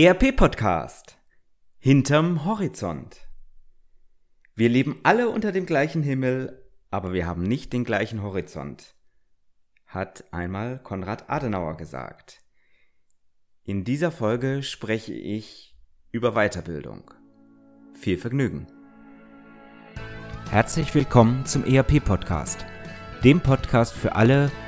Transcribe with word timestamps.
ERP 0.00 0.36
Podcast. 0.36 1.18
Hinterm 1.80 2.44
Horizont. 2.44 3.28
Wir 4.54 4.68
leben 4.68 5.00
alle 5.02 5.28
unter 5.28 5.50
dem 5.50 5.66
gleichen 5.66 6.04
Himmel, 6.04 6.70
aber 6.88 7.12
wir 7.12 7.26
haben 7.26 7.42
nicht 7.42 7.72
den 7.72 7.82
gleichen 7.82 8.22
Horizont, 8.22 8.94
hat 9.86 10.22
einmal 10.30 10.80
Konrad 10.80 11.28
Adenauer 11.28 11.76
gesagt. 11.76 12.44
In 13.64 13.82
dieser 13.82 14.12
Folge 14.12 14.62
spreche 14.62 15.14
ich 15.14 15.76
über 16.12 16.34
Weiterbildung. 16.34 17.12
Viel 17.94 18.18
Vergnügen. 18.18 18.68
Herzlich 20.52 20.94
willkommen 20.94 21.44
zum 21.44 21.64
ERP 21.64 22.04
Podcast, 22.04 22.64
dem 23.24 23.40
Podcast 23.40 23.94
für 23.94 24.14
alle, 24.14 24.52
die 24.52 24.67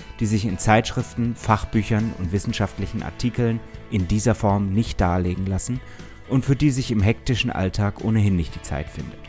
die 0.21 0.27
sich 0.27 0.45
in 0.45 0.59
Zeitschriften, 0.59 1.35
Fachbüchern 1.35 2.13
und 2.19 2.31
wissenschaftlichen 2.31 3.01
Artikeln 3.01 3.59
in 3.89 4.07
dieser 4.07 4.35
Form 4.35 4.71
nicht 4.71 5.01
darlegen 5.01 5.47
lassen 5.47 5.81
und 6.29 6.45
für 6.45 6.55
die 6.55 6.69
sich 6.69 6.91
im 6.91 7.01
hektischen 7.01 7.49
Alltag 7.49 8.03
ohnehin 8.03 8.35
nicht 8.35 8.53
die 8.53 8.61
Zeit 8.61 8.87
findet. 8.87 9.19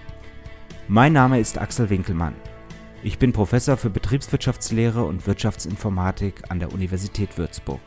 Mein 0.89 1.15
Name 1.15 1.41
ist 1.41 1.57
Axel 1.57 1.89
Winkelmann. 1.89 2.35
Ich 3.03 3.19
bin 3.19 3.33
Professor 3.33 3.79
für 3.79 3.89
Betriebswirtschaftslehre 3.89 5.03
und 5.03 5.27
Wirtschaftsinformatik 5.27 6.51
an 6.51 6.61
der 6.61 6.75
Universität 6.75 7.39
Würzburg. 7.39 7.81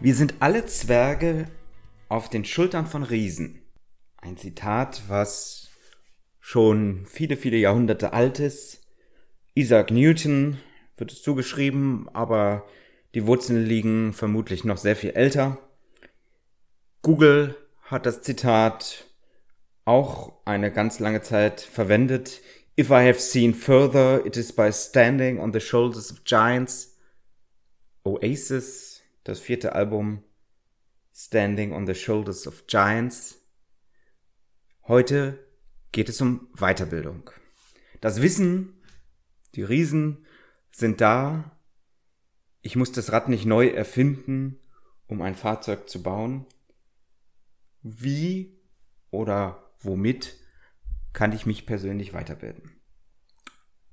Wir 0.00 0.14
sind 0.14 0.34
alle 0.40 0.66
Zwerge 0.66 1.46
auf 2.10 2.28
den 2.28 2.44
Schultern 2.44 2.86
von 2.86 3.04
Riesen. 3.04 3.62
Ein 4.18 4.36
Zitat, 4.36 5.04
was 5.08 5.70
schon 6.40 7.06
viele, 7.06 7.38
viele 7.38 7.56
Jahrhunderte 7.56 8.12
alt 8.12 8.38
ist 8.38 8.82
Isaac 9.58 9.90
Newton 9.90 10.58
wird 10.98 11.10
es 11.10 11.20
zugeschrieben, 11.20 12.08
aber 12.12 12.64
die 13.16 13.26
Wurzeln 13.26 13.64
liegen 13.64 14.12
vermutlich 14.12 14.62
noch 14.62 14.76
sehr 14.76 14.94
viel 14.94 15.10
älter. 15.10 15.58
Google 17.02 17.56
hat 17.82 18.06
das 18.06 18.22
Zitat 18.22 19.06
auch 19.84 20.34
eine 20.44 20.72
ganz 20.72 21.00
lange 21.00 21.22
Zeit 21.22 21.60
verwendet. 21.60 22.40
If 22.78 22.90
I 22.90 23.04
have 23.08 23.18
seen 23.18 23.52
further, 23.52 24.24
it 24.24 24.36
is 24.36 24.52
by 24.52 24.70
standing 24.70 25.40
on 25.40 25.52
the 25.52 25.58
shoulders 25.58 26.12
of 26.12 26.22
giants. 26.22 26.96
Oasis, 28.04 29.02
das 29.24 29.40
vierte 29.40 29.72
Album, 29.72 30.22
Standing 31.12 31.72
on 31.72 31.84
the 31.84 31.96
Shoulders 31.96 32.46
of 32.46 32.68
Giants. 32.68 33.44
Heute 34.86 35.44
geht 35.90 36.08
es 36.08 36.20
um 36.20 36.46
Weiterbildung. 36.54 37.28
Das 38.00 38.22
Wissen 38.22 38.77
die 39.54 39.62
Riesen 39.62 40.26
sind 40.70 41.00
da. 41.00 41.58
Ich 42.62 42.76
muss 42.76 42.92
das 42.92 43.12
Rad 43.12 43.28
nicht 43.28 43.46
neu 43.46 43.68
erfinden, 43.68 44.58
um 45.06 45.22
ein 45.22 45.34
Fahrzeug 45.34 45.88
zu 45.88 46.02
bauen. 46.02 46.46
Wie 47.82 48.58
oder 49.10 49.72
womit 49.80 50.36
kann 51.12 51.32
ich 51.32 51.46
mich 51.46 51.66
persönlich 51.66 52.12
weiterbilden? 52.12 52.78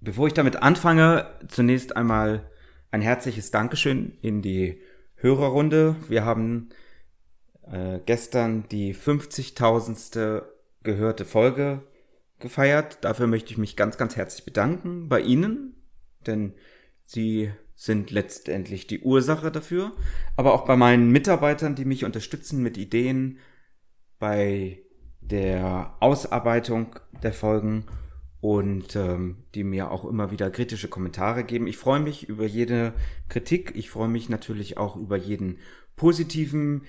Bevor 0.02 0.28
ich 0.28 0.34
damit 0.34 0.58
anfange, 0.58 1.40
zunächst 1.48 1.96
einmal 1.96 2.52
ein 2.92 3.02
herzliches 3.02 3.52
Dankeschön 3.52 4.18
in 4.22 4.42
die 4.42 4.82
Hörerrunde. 5.16 5.96
Wir 6.08 6.26
haben 6.26 6.70
äh, 7.64 8.00
gestern 8.06 8.68
die 8.70 8.94
50.000. 8.94 10.44
gehörte 10.84 11.26
Folge 11.26 11.84
gefeiert. 12.40 13.00
Dafür 13.02 13.28
möchte 13.28 13.52
ich 13.52 13.58
mich 13.58 13.76
ganz, 13.76 13.98
ganz 13.98 14.16
herzlich 14.16 14.46
bedanken 14.46 15.10
bei 15.10 15.22
Ihnen, 15.22 15.76
denn 16.26 16.54
Sie 17.06 17.52
sind 17.76 18.10
letztendlich 18.10 18.88
die 18.88 19.02
Ursache 19.02 19.52
dafür, 19.52 19.92
aber 20.38 20.54
auch 20.54 20.66
bei 20.66 20.76
meinen 20.76 21.12
Mitarbeitern, 21.12 21.76
die 21.76 21.86
mich 21.86 22.06
unterstützen 22.06 22.64
mit 22.64 22.78
Ideen, 22.78 23.40
bei 24.18 24.80
der 25.20 25.96
Ausarbeitung 26.00 26.96
der 27.22 27.34
Folgen 27.34 27.86
und 28.40 28.96
ähm, 28.96 29.44
die 29.56 29.64
mir 29.64 29.92
auch 29.92 30.06
immer 30.06 30.32
wieder 30.32 30.52
kritische 30.52 30.88
Kommentare 30.88 31.44
geben. 31.44 31.68
Ich 31.68 31.78
freue 31.78 32.00
mich 32.00 32.30
über 32.30 32.46
jede 32.46 32.94
Kritik, 33.28 33.74
ich 33.76 33.90
freue 33.90 34.08
mich 34.08 34.30
natürlich 34.30 34.78
auch 34.78 34.96
über 34.96 35.18
jeden 35.18 35.58
positiven 35.96 36.84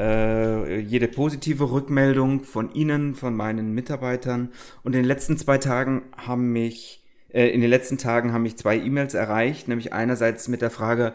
äh, 0.00 0.78
jede 0.80 1.08
positive 1.08 1.70
Rückmeldung 1.70 2.44
von 2.44 2.72
Ihnen, 2.72 3.14
von 3.14 3.36
meinen 3.36 3.74
Mitarbeitern. 3.74 4.50
Und 4.82 4.94
in 4.94 5.02
den 5.02 5.06
letzten 5.06 5.36
zwei 5.36 5.58
Tagen 5.58 6.02
haben 6.16 6.52
mich, 6.52 7.04
äh, 7.28 7.48
in 7.48 7.60
den 7.60 7.68
letzten 7.68 7.98
Tagen 7.98 8.32
haben 8.32 8.42
mich 8.42 8.56
zwei 8.56 8.78
E-Mails 8.78 9.12
erreicht, 9.12 9.68
nämlich 9.68 9.92
einerseits 9.92 10.48
mit 10.48 10.62
der 10.62 10.70
Frage, 10.70 11.12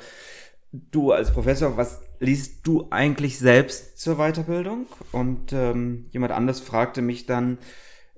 du 0.72 1.12
als 1.12 1.32
Professor, 1.32 1.78
was 1.78 2.02
liest 2.20 2.68
du 2.68 2.88
eigentlich 2.92 3.40
selbst 3.40 4.00
zur 4.00 4.18
Weiterbildung? 4.18 4.86
Und 5.12 5.52
ähm, 5.52 6.06
jemand 6.12 6.34
anders 6.34 6.60
fragte 6.60 7.02
mich 7.02 7.26
dann, 7.26 7.58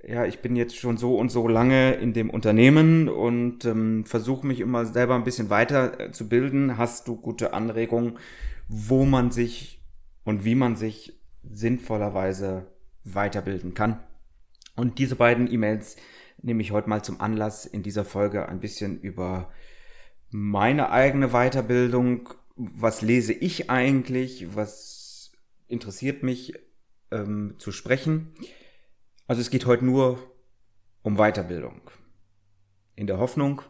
ja, 0.05 0.25
ich 0.25 0.39
bin 0.39 0.55
jetzt 0.55 0.75
schon 0.75 0.97
so 0.97 1.17
und 1.17 1.29
so 1.29 1.47
lange 1.47 1.93
in 1.93 2.13
dem 2.13 2.29
Unternehmen 2.29 3.09
und 3.09 3.65
ähm, 3.65 4.05
versuche 4.05 4.45
mich 4.45 4.59
immer 4.59 4.85
selber 4.85 5.15
ein 5.15 5.23
bisschen 5.23 5.49
weiter 5.49 5.99
äh, 5.99 6.11
zu 6.11 6.27
bilden. 6.27 6.77
Hast 6.77 7.07
du 7.07 7.15
gute 7.15 7.53
Anregungen, 7.53 8.17
wo 8.67 9.05
man 9.05 9.31
sich 9.31 9.76
und 10.27 10.43
wie 10.43 10.55
man 10.55 10.75
sich 10.75 11.17
sinnvollerweise 11.41 12.67
weiterbilden 13.05 13.73
kann. 13.73 14.03
Und 14.75 14.99
diese 14.99 15.15
beiden 15.15 15.49
E-Mails 15.49 15.95
nehme 16.41 16.61
ich 16.61 16.73
heute 16.73 16.89
mal 16.89 17.01
zum 17.01 17.21
Anlass, 17.21 17.65
in 17.65 17.81
dieser 17.81 18.03
Folge 18.03 18.49
ein 18.49 18.59
bisschen 18.59 18.99
über 18.99 19.49
meine 20.29 20.91
eigene 20.91 21.29
Weiterbildung, 21.29 22.27
was 22.57 23.01
lese 23.01 23.31
ich 23.31 23.69
eigentlich, 23.69 24.53
was 24.53 25.31
interessiert 25.69 26.23
mich 26.23 26.55
ähm, 27.09 27.55
zu 27.57 27.71
sprechen. 27.71 28.33
Also 29.27 29.39
es 29.39 29.49
geht 29.49 29.65
heute 29.65 29.85
nur 29.85 30.19
um 31.03 31.15
Weiterbildung. 31.15 31.89
In 32.97 33.07
der 33.07 33.17
Hoffnung, 33.17 33.61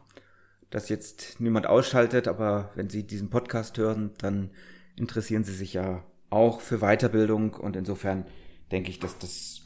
dass 0.71 0.89
jetzt 0.89 1.39
niemand 1.39 1.67
ausschaltet, 1.67 2.27
aber 2.27 2.71
wenn 2.73 2.89
Sie 2.89 3.05
diesen 3.05 3.29
Podcast 3.29 3.77
hören, 3.77 4.15
dann 4.17 4.49
interessieren 4.95 5.43
Sie 5.43 5.53
sich 5.53 5.73
ja 5.73 6.03
auch 6.29 6.61
für 6.61 6.79
Weiterbildung 6.79 7.53
und 7.53 7.75
insofern 7.75 8.25
denke 8.71 8.89
ich, 8.89 8.99
dass 8.99 9.17
das 9.17 9.61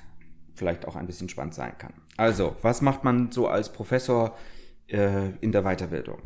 vielleicht 0.53 0.87
auch 0.87 0.95
ein 0.95 1.07
bisschen 1.07 1.29
spannend 1.29 1.55
sein 1.55 1.77
kann. 1.77 1.93
Also, 2.17 2.55
was 2.61 2.81
macht 2.81 3.03
man 3.03 3.31
so 3.31 3.47
als 3.47 3.71
Professor 3.71 4.37
äh, 4.87 5.31
in 5.41 5.51
der 5.51 5.63
Weiterbildung? 5.63 6.21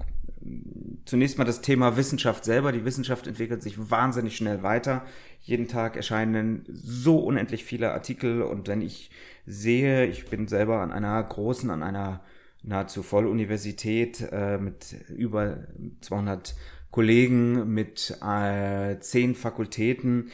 Zunächst 1.06 1.38
mal 1.38 1.46
das 1.46 1.62
Thema 1.62 1.98
Wissenschaft 1.98 2.44
selber. 2.44 2.72
Die 2.72 2.86
Wissenschaft 2.86 3.28
entwickelt 3.28 3.64
sich 3.64 3.90
wahnsinnig 3.90 4.36
schnell 4.36 4.62
weiter. 4.62 5.04
Jeden 5.42 5.68
Tag 5.68 5.96
erscheinen 5.96 6.66
so 6.68 7.20
unendlich 7.20 7.64
viele 7.64 7.94
Artikel 7.94 8.42
und 8.42 8.68
wenn 8.68 8.82
ich 8.82 9.10
sehe, 9.46 10.06
ich 10.06 10.26
bin 10.26 10.48
selber 10.48 10.82
an 10.82 10.92
einer 10.92 11.22
großen, 11.24 11.70
an 11.70 11.84
einer 11.84 12.22
nahezu 12.64 13.04
Volluniversität 13.04 14.28
äh, 14.32 14.58
mit 14.58 14.96
über 15.10 15.60
200 16.02 16.56
Kollegen 16.96 17.74
mit 17.74 18.18
äh, 18.22 18.98
zehn 19.02 19.36
Fakultäten. 19.36 20.32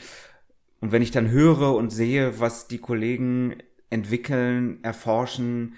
Und 0.79 0.91
wenn 0.91 1.01
ich 1.01 1.09
dann 1.09 1.31
höre 1.31 1.73
und 1.73 1.89
sehe, 1.89 2.39
was 2.39 2.67
die 2.67 2.77
Kollegen 2.77 3.55
entwickeln, 3.89 4.77
erforschen, 4.83 5.73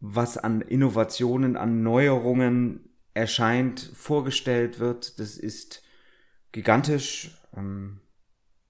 was 0.00 0.36
an 0.36 0.62
Innovationen, 0.62 1.56
an 1.56 1.84
Neuerungen 1.84 2.88
erscheint, 3.14 3.92
vorgestellt 3.94 4.80
wird, 4.80 5.20
das 5.20 5.38
ist 5.38 5.84
gigantisch. 6.50 7.40
Ähm, 7.56 8.00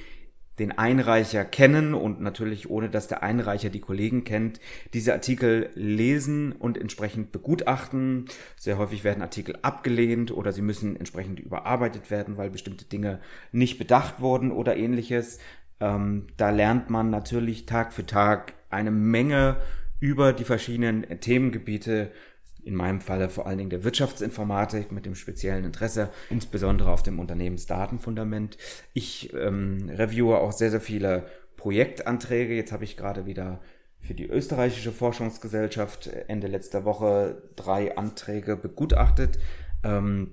den 0.59 0.77
Einreicher 0.77 1.45
kennen 1.45 1.95
und 1.95 2.21
natürlich 2.21 2.69
ohne 2.69 2.91
dass 2.91 3.07
der 3.07 3.23
Einreicher 3.23 3.71
die 3.71 3.81
Kollegen 3.81 4.25
kennt, 4.25 4.61
diese 4.93 5.13
Artikel 5.15 5.71
lesen 5.75 6.53
und 6.53 6.77
entsprechend 6.77 7.33
begutachten. 7.33 8.27
Sehr 8.57 8.77
häufig 8.77 9.05
werden 9.05 9.23
Artikel 9.23 9.57
abgelehnt 9.63 10.33
oder 10.33 10.53
sie 10.53 10.63
müssen 10.63 10.97
entsprechend 10.97 11.41
überarbeitet 11.41 12.11
werden, 12.11 12.37
weil 12.37 12.51
bestimmte 12.51 12.85
Dinge 12.85 13.21
nicht 13.53 13.79
bedacht 13.79 14.21
wurden 14.21 14.51
oder 14.51 14.77
ähnliches. 14.77 15.39
Ähm, 15.81 16.27
da 16.37 16.51
lernt 16.51 16.91
man 16.91 17.11
natürlich 17.11 17.67
Tag 17.67 17.93
für 17.93 18.07
Tag 18.07 18.55
eine 18.71 18.91
Menge 18.91 19.57
über 20.01 20.33
die 20.33 20.45
verschiedenen 20.45 21.21
Themengebiete, 21.21 22.11
in 22.65 22.75
meinem 22.75 23.01
Falle 23.01 23.31
vor 23.31 23.47
allen 23.47 23.59
Dingen 23.59 23.71
der 23.71 23.85
Wirtschaftsinformatik 23.85 24.93
mit 24.93 25.07
dem 25.07 25.15
speziellen 25.15 25.65
Interesse, 25.65 26.11
insbesondere 26.29 26.91
auf 26.91 27.03
dem 27.03 27.19
Unternehmensdatenfundament. 27.19 28.59
Ich 28.93 29.33
ähm, 29.33 29.89
reviewe 29.89 30.39
auch 30.39 30.53
sehr, 30.53 30.71
sehr 30.71 30.81
viele 30.81 31.27
Projektanträge. 31.57 32.55
Jetzt 32.55 32.73
habe 32.73 32.85
ich 32.85 32.97
gerade 32.97 33.25
wieder 33.25 33.61
für 34.01 34.15
die 34.15 34.27
österreichische 34.27 34.93
Forschungsgesellschaft 34.93 36.09
Ende 36.29 36.47
letzter 36.47 36.85
Woche 36.85 37.43
drei 37.57 37.97
Anträge 37.97 38.57
begutachtet. 38.57 39.39
Ähm, 39.83 40.33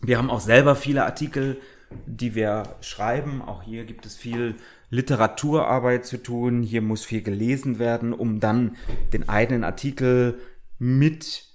wir 0.00 0.18
haben 0.18 0.30
auch 0.30 0.40
selber 0.40 0.76
viele 0.76 1.04
Artikel, 1.04 1.58
die 2.06 2.34
wir 2.34 2.76
schreiben. 2.80 3.42
Auch 3.42 3.62
hier 3.62 3.84
gibt 3.84 4.06
es 4.06 4.16
viel 4.16 4.56
Literaturarbeit 4.90 6.06
zu 6.06 6.22
tun. 6.22 6.62
Hier 6.62 6.82
muss 6.82 7.04
viel 7.04 7.22
gelesen 7.22 7.78
werden, 7.78 8.12
um 8.12 8.40
dann 8.40 8.76
den 9.12 9.28
eigenen 9.28 9.64
Artikel 9.64 10.38
mit 10.78 11.46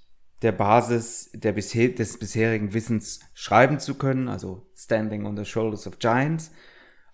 der 0.41 0.51
Basis 0.51 1.29
der 1.33 1.51
bisher, 1.51 1.89
des 1.89 2.17
bisherigen 2.17 2.73
Wissens 2.73 3.19
schreiben 3.33 3.79
zu 3.79 3.95
können, 3.95 4.27
also 4.27 4.65
Standing 4.75 5.25
on 5.25 5.35
the 5.35 5.45
Shoulders 5.45 5.87
of 5.87 5.99
Giants. 5.99 6.51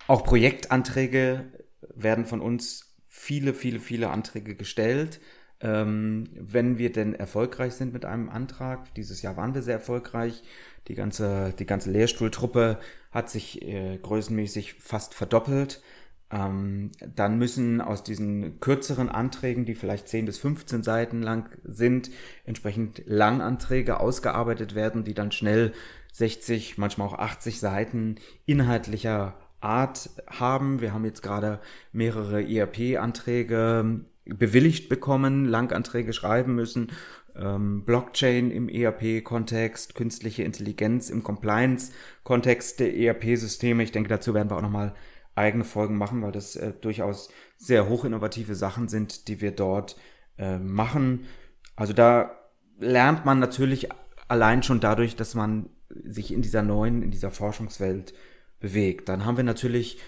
Auch 0.08 0.24
Projektanträge 0.24 1.52
werden 1.96 2.26
von 2.26 2.42
uns 2.42 2.96
viele, 3.08 3.54
viele, 3.54 3.80
viele 3.80 4.10
Anträge 4.10 4.56
gestellt. 4.56 5.20
Ähm, 5.62 6.26
wenn 6.34 6.78
wir 6.78 6.92
denn 6.92 7.14
erfolgreich 7.14 7.74
sind 7.74 7.94
mit 7.94 8.06
einem 8.06 8.30
Antrag, 8.30 8.94
dieses 8.96 9.22
Jahr 9.22 9.38
waren 9.38 9.54
wir 9.54 9.62
sehr 9.62 9.76
erfolgreich, 9.76 10.44
die 10.88 10.96
ganze, 10.96 11.54
die 11.58 11.66
ganze 11.66 11.92
Lehrstuhltruppe 11.92 12.78
hat 13.12 13.30
sich 13.30 13.62
äh, 13.62 13.98
größenmäßig 13.98 14.76
fast 14.76 15.14
verdoppelt. 15.14 15.82
Ähm, 16.32 16.92
dann 17.16 17.38
müssen 17.38 17.82
aus 17.82 18.04
diesen 18.04 18.60
kürzeren 18.60 19.10
Anträgen, 19.10 19.66
die 19.66 19.76
vielleicht 19.76 20.08
10 20.08 20.26
bis 20.26 20.40
15 20.40 20.84
Seiten 20.84 21.22
lang 21.22 21.50
sind, 21.64 22.12
entsprechend 22.44 23.04
Langanträge 23.06 24.00
ausgearbeitet 24.00 24.76
werden, 24.76 25.04
die 25.04 25.14
dann 25.14 25.32
schnell 25.32 25.74
60, 26.12 26.78
manchmal 26.78 27.08
auch 27.08 27.20
80 27.20 27.60
Seiten 27.60 28.16
inhaltlicher 28.46 29.38
Art 29.62 30.10
haben. 30.28 30.82
Wir 30.82 30.94
haben 30.94 31.06
jetzt 31.06 31.22
gerade 31.22 31.60
mehrere 31.92 32.44
ERP-Anträge 32.44 34.06
bewilligt 34.26 34.90
bekommen, 34.90 35.46
Langanträge 35.46 36.14
schreiben 36.14 36.56
müssen, 36.56 36.92
ähm, 37.36 37.84
Blockchain 37.86 38.52
im 38.52 38.70
ERP-Kontext, 38.70 39.96
künstliche 39.96 40.44
Intelligenz 40.44 41.10
im 41.10 41.24
Compliance-Kontext 41.24 42.80
der 42.80 42.96
ERP-Systeme. 42.96 43.84
Ich 43.84 43.92
denke, 43.92 44.10
dazu 44.10 44.34
werden 44.34 44.50
wir 44.50 44.58
auch 44.58 44.62
nochmal 44.62 44.96
eigene 45.36 45.66
Folgen 45.66 45.98
machen, 45.98 46.22
weil 46.22 46.32
das 46.32 46.56
äh, 46.56 46.74
durchaus 46.80 47.30
sehr 47.58 47.90
hochinnovative 47.90 48.56
Sachen 48.56 48.88
sind, 48.88 49.28
die 49.28 49.42
wir 49.42 49.52
dort 49.52 49.98
äh, 50.38 50.58
machen. 50.58 51.26
Also 51.76 51.94
da 51.94 52.32
lernt 52.80 53.26
man 53.26 53.40
natürlich 53.40 53.90
allein 54.28 54.64
schon 54.64 54.80
dadurch, 54.80 55.16
dass 55.16 55.36
man 55.36 55.70
sich 55.90 56.34
in 56.34 56.42
dieser 56.42 56.64
neuen, 56.64 57.04
in 57.04 57.12
dieser 57.12 57.32
Forschungswelt 57.32 58.14
bewegt. 58.60 59.10
Dann 59.10 59.26
haben 59.26 59.38
wir 59.38 59.44
natürlich 59.44 60.00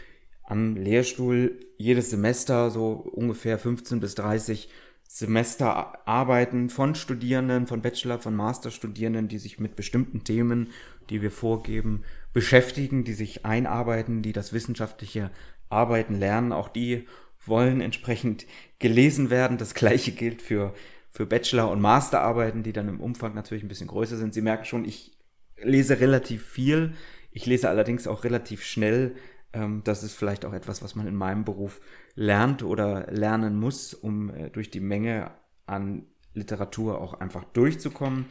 am 0.47 0.75
Lehrstuhl 0.77 1.59
jedes 1.77 2.09
Semester 2.09 2.71
so 2.71 2.93
ungefähr 2.93 3.59
15 3.59 3.99
bis 3.99 4.15
30 4.15 4.69
Semesterarbeiten 5.07 6.69
von 6.69 6.95
Studierenden, 6.95 7.67
von 7.67 7.81
Bachelor, 7.81 8.19
von 8.19 8.35
Masterstudierenden, 8.35 9.27
die 9.27 9.37
sich 9.37 9.59
mit 9.59 9.75
bestimmten 9.75 10.23
Themen, 10.23 10.71
die 11.09 11.21
wir 11.21 11.31
vorgeben, 11.31 12.03
beschäftigen, 12.33 13.03
die 13.03 13.13
sich 13.13 13.45
einarbeiten, 13.45 14.21
die 14.21 14.33
das 14.33 14.53
wissenschaftliche 14.53 15.31
Arbeiten 15.69 16.15
lernen. 16.15 16.53
Auch 16.53 16.69
die 16.69 17.07
wollen 17.45 17.81
entsprechend 17.81 18.45
gelesen 18.79 19.29
werden. 19.29 19.57
Das 19.57 19.73
gleiche 19.73 20.11
gilt 20.11 20.41
für, 20.41 20.73
für 21.09 21.25
Bachelor- 21.25 21.71
und 21.71 21.81
Masterarbeiten, 21.81 22.63
die 22.63 22.73
dann 22.73 22.87
im 22.87 23.01
Umfang 23.01 23.33
natürlich 23.33 23.63
ein 23.63 23.69
bisschen 23.69 23.87
größer 23.87 24.17
sind. 24.17 24.33
Sie 24.33 24.41
merken 24.41 24.65
schon, 24.65 24.85
ich 24.85 25.17
lese 25.61 25.99
relativ 25.99 26.45
viel. 26.45 26.93
Ich 27.31 27.45
lese 27.45 27.69
allerdings 27.69 28.07
auch 28.07 28.23
relativ 28.23 28.63
schnell. 28.63 29.15
Ähm, 29.53 29.81
das 29.83 30.03
ist 30.03 30.13
vielleicht 30.13 30.45
auch 30.45 30.53
etwas, 30.53 30.81
was 30.81 30.95
man 30.95 31.07
in 31.07 31.15
meinem 31.15 31.45
Beruf 31.45 31.81
lernt 32.15 32.63
oder 32.63 33.11
lernen 33.11 33.59
muss, 33.59 33.93
um 33.93 34.29
äh, 34.29 34.49
durch 34.49 34.69
die 34.69 34.79
Menge 34.79 35.31
an 35.65 36.05
Literatur 36.33 37.01
auch 37.01 37.15
einfach 37.15 37.43
durchzukommen. 37.45 38.25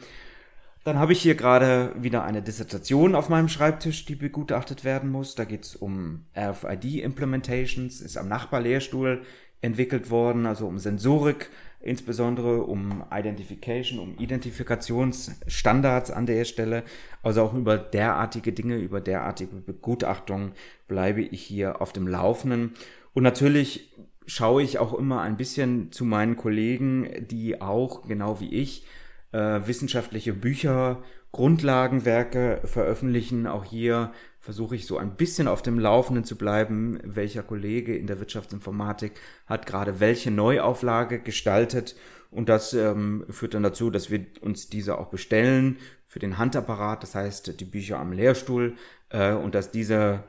Dann 0.83 0.99
habe 0.99 1.11
ich 1.11 1.21
hier 1.21 1.35
gerade 1.35 1.93
wieder 1.97 2.23
eine 2.23 2.41
Dissertation 2.41 3.13
auf 3.13 3.27
meinem 3.27 3.49
Schreibtisch, 3.49 4.05
die 4.05 4.15
begutachtet 4.15 4.85
werden 4.85 5.09
muss. 5.11 5.35
Da 5.35 5.43
geht 5.43 5.65
es 5.65 5.75
um 5.75 6.25
RFID-Implementations, 6.33 7.99
ist 7.99 8.17
am 8.17 8.29
Nachbarlehrstuhl 8.29 9.21
entwickelt 9.59 10.09
worden, 10.09 10.45
also 10.45 10.65
um 10.65 10.77
Sensorik, 10.77 11.49
insbesondere 11.79 12.63
um 12.63 13.03
Identification, 13.11 13.99
um 13.99 14.17
Identifikationsstandards 14.17 16.11
an 16.11 16.25
der 16.25 16.45
Stelle. 16.45 16.83
Also 17.23 17.43
auch 17.43 17.53
über 17.53 17.77
derartige 17.77 18.51
Dinge, 18.51 18.77
über 18.77 18.99
derartige 18.99 19.55
Begutachtungen 19.55 20.53
bleibe 20.87 21.21
ich 21.21 21.41
hier 21.41 21.81
auf 21.81 21.93
dem 21.93 22.07
Laufenden. 22.07 22.73
Und 23.13 23.23
natürlich 23.23 23.93
schaue 24.25 24.61
ich 24.61 24.79
auch 24.79 24.93
immer 24.93 25.21
ein 25.21 25.37
bisschen 25.37 25.91
zu 25.91 26.03
meinen 26.03 26.35
Kollegen, 26.35 27.09
die 27.29 27.61
auch, 27.61 28.07
genau 28.07 28.39
wie 28.39 28.53
ich, 28.53 28.85
äh, 29.31 29.61
wissenschaftliche 29.65 30.33
Bücher, 30.33 31.03
Grundlagenwerke 31.31 32.61
veröffentlichen. 32.63 33.47
Auch 33.47 33.65
hier 33.65 34.11
versuche 34.39 34.75
ich 34.75 34.87
so 34.87 34.97
ein 34.97 35.15
bisschen 35.15 35.47
auf 35.47 35.61
dem 35.61 35.77
Laufenden 35.77 36.23
zu 36.23 36.37
bleiben, 36.37 36.99
welcher 37.03 37.43
Kollege 37.43 37.95
in 37.95 38.07
der 38.07 38.19
Wirtschaftsinformatik 38.19 39.13
hat 39.45 39.65
gerade 39.65 39.99
welche 39.99 40.31
Neuauflage 40.31 41.19
gestaltet. 41.19 41.95
Und 42.31 42.49
das 42.49 42.73
ähm, 42.73 43.25
führt 43.29 43.53
dann 43.53 43.63
dazu, 43.63 43.89
dass 43.89 44.09
wir 44.09 44.25
uns 44.41 44.69
diese 44.69 44.97
auch 44.97 45.07
bestellen 45.07 45.77
für 46.07 46.19
den 46.19 46.37
Handapparat, 46.37 47.03
das 47.03 47.15
heißt 47.15 47.59
die 47.59 47.65
Bücher 47.65 47.99
am 47.99 48.11
Lehrstuhl, 48.11 48.75
äh, 49.09 49.33
und 49.33 49.55
dass 49.55 49.71
diese 49.71 50.23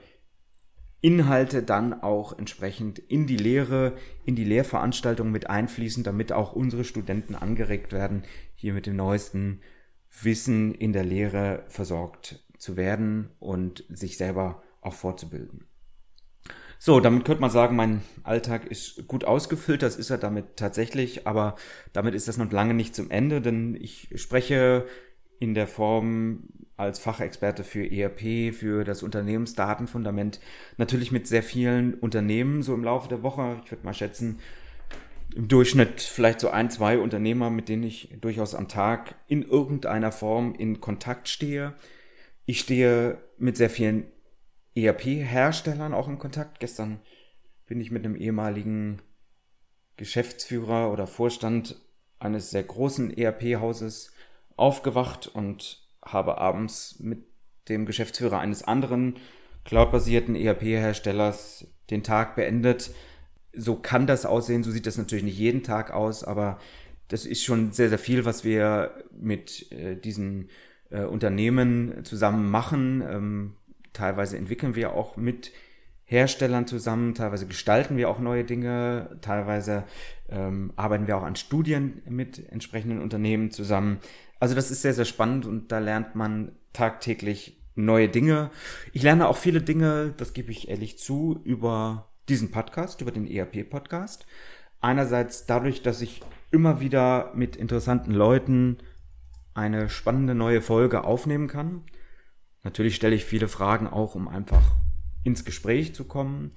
Inhalte 1.00 1.62
dann 1.62 2.02
auch 2.02 2.37
entsprechend 2.37 2.99
in 2.99 3.28
die 3.28 3.37
Lehre, 3.37 3.93
in 4.25 4.35
die 4.35 4.45
Lehrveranstaltung 4.45 5.31
mit 5.31 5.49
einfließen, 5.49 6.02
damit 6.02 6.33
auch 6.33 6.52
unsere 6.52 6.83
Studenten 6.83 7.37
angeregt 7.37 7.93
werden, 7.93 8.25
hier 8.59 8.75
mit 8.75 8.87
dem 8.87 8.97
neuesten 8.97 9.61
Wissen 10.21 10.75
in 10.75 10.93
der 10.93 11.05
Lehre 11.05 11.65
versorgt 11.69 12.45
zu 12.59 12.77
werden 12.77 13.31
und 13.38 13.85
sich 13.88 14.19
selber 14.19 14.65
auch 14.81 14.95
fortzubilden. 14.95 15.69
So, 16.81 16.99
damit 16.99 17.25
könnte 17.25 17.41
man 17.41 17.50
sagen, 17.50 17.77
mein 17.77 18.03
Alltag 18.25 18.67
ist 18.67 19.07
gut 19.07 19.25
ausgefüllt, 19.25 19.83
das 19.83 19.97
ist 19.97 20.11
er 20.11 20.19
damit 20.19 20.57
tatsächlich, 20.57 21.27
aber 21.27 21.55
damit 21.93 22.15
ist 22.15 22.27
das 22.27 22.37
noch 22.37 22.50
lange 22.50 22.75
nicht 22.75 22.97
zum 22.97 23.12
Ende, 23.12 23.41
denn 23.41 23.77
ich 23.77 24.11
spreche 24.17 24.87
in 25.38 25.55
der 25.55 25.69
Form 25.69 26.49
als 26.77 26.99
Fachexperte 26.99 27.62
für 27.62 27.88
ERP, 27.88 28.55
für 28.55 28.83
das 28.83 29.05
Unternehmensdatenfundament, 29.05 30.41
natürlich 30.79 31.12
mit 31.12 31.29
sehr 31.29 31.45
vielen 31.45 31.95
Unternehmen 31.95 32.62
so 32.62 32.75
im 32.75 32.85
Laufe 32.85 33.09
der 33.09 33.23
Woche. 33.23 33.61
Ich 33.65 33.71
würde 33.71 33.85
mal 33.85 33.95
schätzen, 33.95 34.41
im 35.35 35.49
Durchschnitt 35.49 36.00
vielleicht 36.00 36.40
so 36.40 36.50
ein, 36.50 36.70
zwei 36.70 36.99
Unternehmer, 36.99 37.50
mit 37.50 37.68
denen 37.68 37.82
ich 37.82 38.16
durchaus 38.20 38.54
am 38.54 38.68
Tag 38.68 39.14
in 39.26 39.42
irgendeiner 39.42 40.12
Form 40.12 40.54
in 40.54 40.80
Kontakt 40.80 41.28
stehe. 41.28 41.75
Ich 42.47 42.61
stehe 42.61 43.18
mit 43.37 43.56
sehr 43.56 43.70
vielen 43.70 44.04
ERP-Herstellern 44.75 45.94
auch 45.94 46.08
in 46.08 46.18
Kontakt. 46.18 46.61
Gestern 46.61 47.00
bin 47.66 47.80
ich 47.80 47.90
mit 47.90 48.04
einem 48.04 48.16
ehemaligen 48.16 49.02
Geschäftsführer 49.97 50.92
oder 50.92 51.06
Vorstand 51.06 51.76
eines 52.18 52.50
sehr 52.50 52.62
großen 52.62 53.16
ERP-Hauses 53.16 54.12
aufgewacht 54.56 55.26
und 55.26 55.87
habe 56.02 56.38
abends 56.38 56.99
mit 57.00 57.25
dem 57.68 57.85
Geschäftsführer 57.87 58.40
eines 58.40 58.62
anderen 58.62 59.16
cloudbasierten 59.64 60.35
ERP-Herstellers 60.35 61.66
den 61.90 62.02
Tag 62.02 62.35
beendet. 62.35 62.90
So 63.61 63.77
kann 63.77 64.07
das 64.07 64.25
aussehen, 64.25 64.62
so 64.62 64.71
sieht 64.71 64.87
das 64.87 64.99
natürlich 64.99 65.25
nicht 65.25 65.38
jeden 65.38 65.62
Tag 65.62 65.91
aus, 65.91 66.23
aber 66.23 66.59
das 67.09 67.27
ist 67.27 67.43
schon 67.43 67.73
sehr, 67.73 67.88
sehr 67.88 67.99
viel, 67.99 68.25
was 68.25 68.45
wir 68.45 68.93
mit 69.19 69.73
äh, 69.73 69.97
diesen 69.97 70.49
äh, 70.91 71.03
Unternehmen 71.03 72.05
zusammen 72.05 72.50
machen. 72.50 73.03
Ähm, 73.03 73.55
teilweise 73.93 74.37
entwickeln 74.37 74.77
wir 74.77 74.93
auch 74.93 75.17
mit 75.17 75.50
Herstellern 76.05 76.67
zusammen, 76.67 77.15
teilweise 77.15 77.47
gestalten 77.47 77.97
wir 77.97 78.09
auch 78.09 78.19
neue 78.19 78.45
Dinge, 78.45 79.19
teilweise 79.21 79.85
ähm, 80.31 80.73
arbeiten 80.77 81.07
wir 81.07 81.19
auch 81.19 81.23
an 81.23 81.37
Studien 81.37 82.00
mit 82.09 82.50
entsprechenden 82.50 83.03
Unternehmen 83.03 83.50
zusammen. 83.50 83.99
Also 84.41 84.55
das 84.55 84.71
ist 84.71 84.83
sehr, 84.83 84.95
sehr 84.95 85.05
spannend 85.05 85.45
und 85.45 85.73
da 85.73 85.81
lernt 85.81 86.15
man 86.15 86.53
tagtäglich 86.73 87.61
neue 87.75 88.09
Dinge. 88.09 88.50
Ich 88.93 89.03
lerne 89.03 89.29
auch 89.29 89.37
viele 89.37 89.61
Dinge, 89.61 90.15
das 90.17 90.33
gebe 90.33 90.50
ich 90.50 90.69
ehrlich 90.69 90.99
zu, 90.99 91.41
über 91.45 92.08
diesen 92.28 92.50
Podcast, 92.50 93.00
über 93.00 93.11
den 93.11 93.26
ERP-Podcast. 93.26 94.26
Einerseits 94.80 95.47
dadurch, 95.47 95.82
dass 95.82 96.00
ich 96.00 96.20
immer 96.50 96.80
wieder 96.80 97.32
mit 97.35 97.56
interessanten 97.56 98.12
Leuten 98.12 98.78
eine 99.54 99.88
spannende 99.88 100.35
neue 100.35 100.62
Folge 100.62 101.04
aufnehmen 101.04 101.49
kann. 101.49 101.82
Natürlich 102.62 102.94
stelle 102.94 103.14
ich 103.14 103.25
viele 103.25 103.49
Fragen 103.49 103.87
auch, 103.87 104.14
um 104.14 104.28
einfach 104.28 104.62
ins 105.25 105.44
Gespräch 105.44 105.94
zu 105.94 106.04
kommen. 106.04 106.52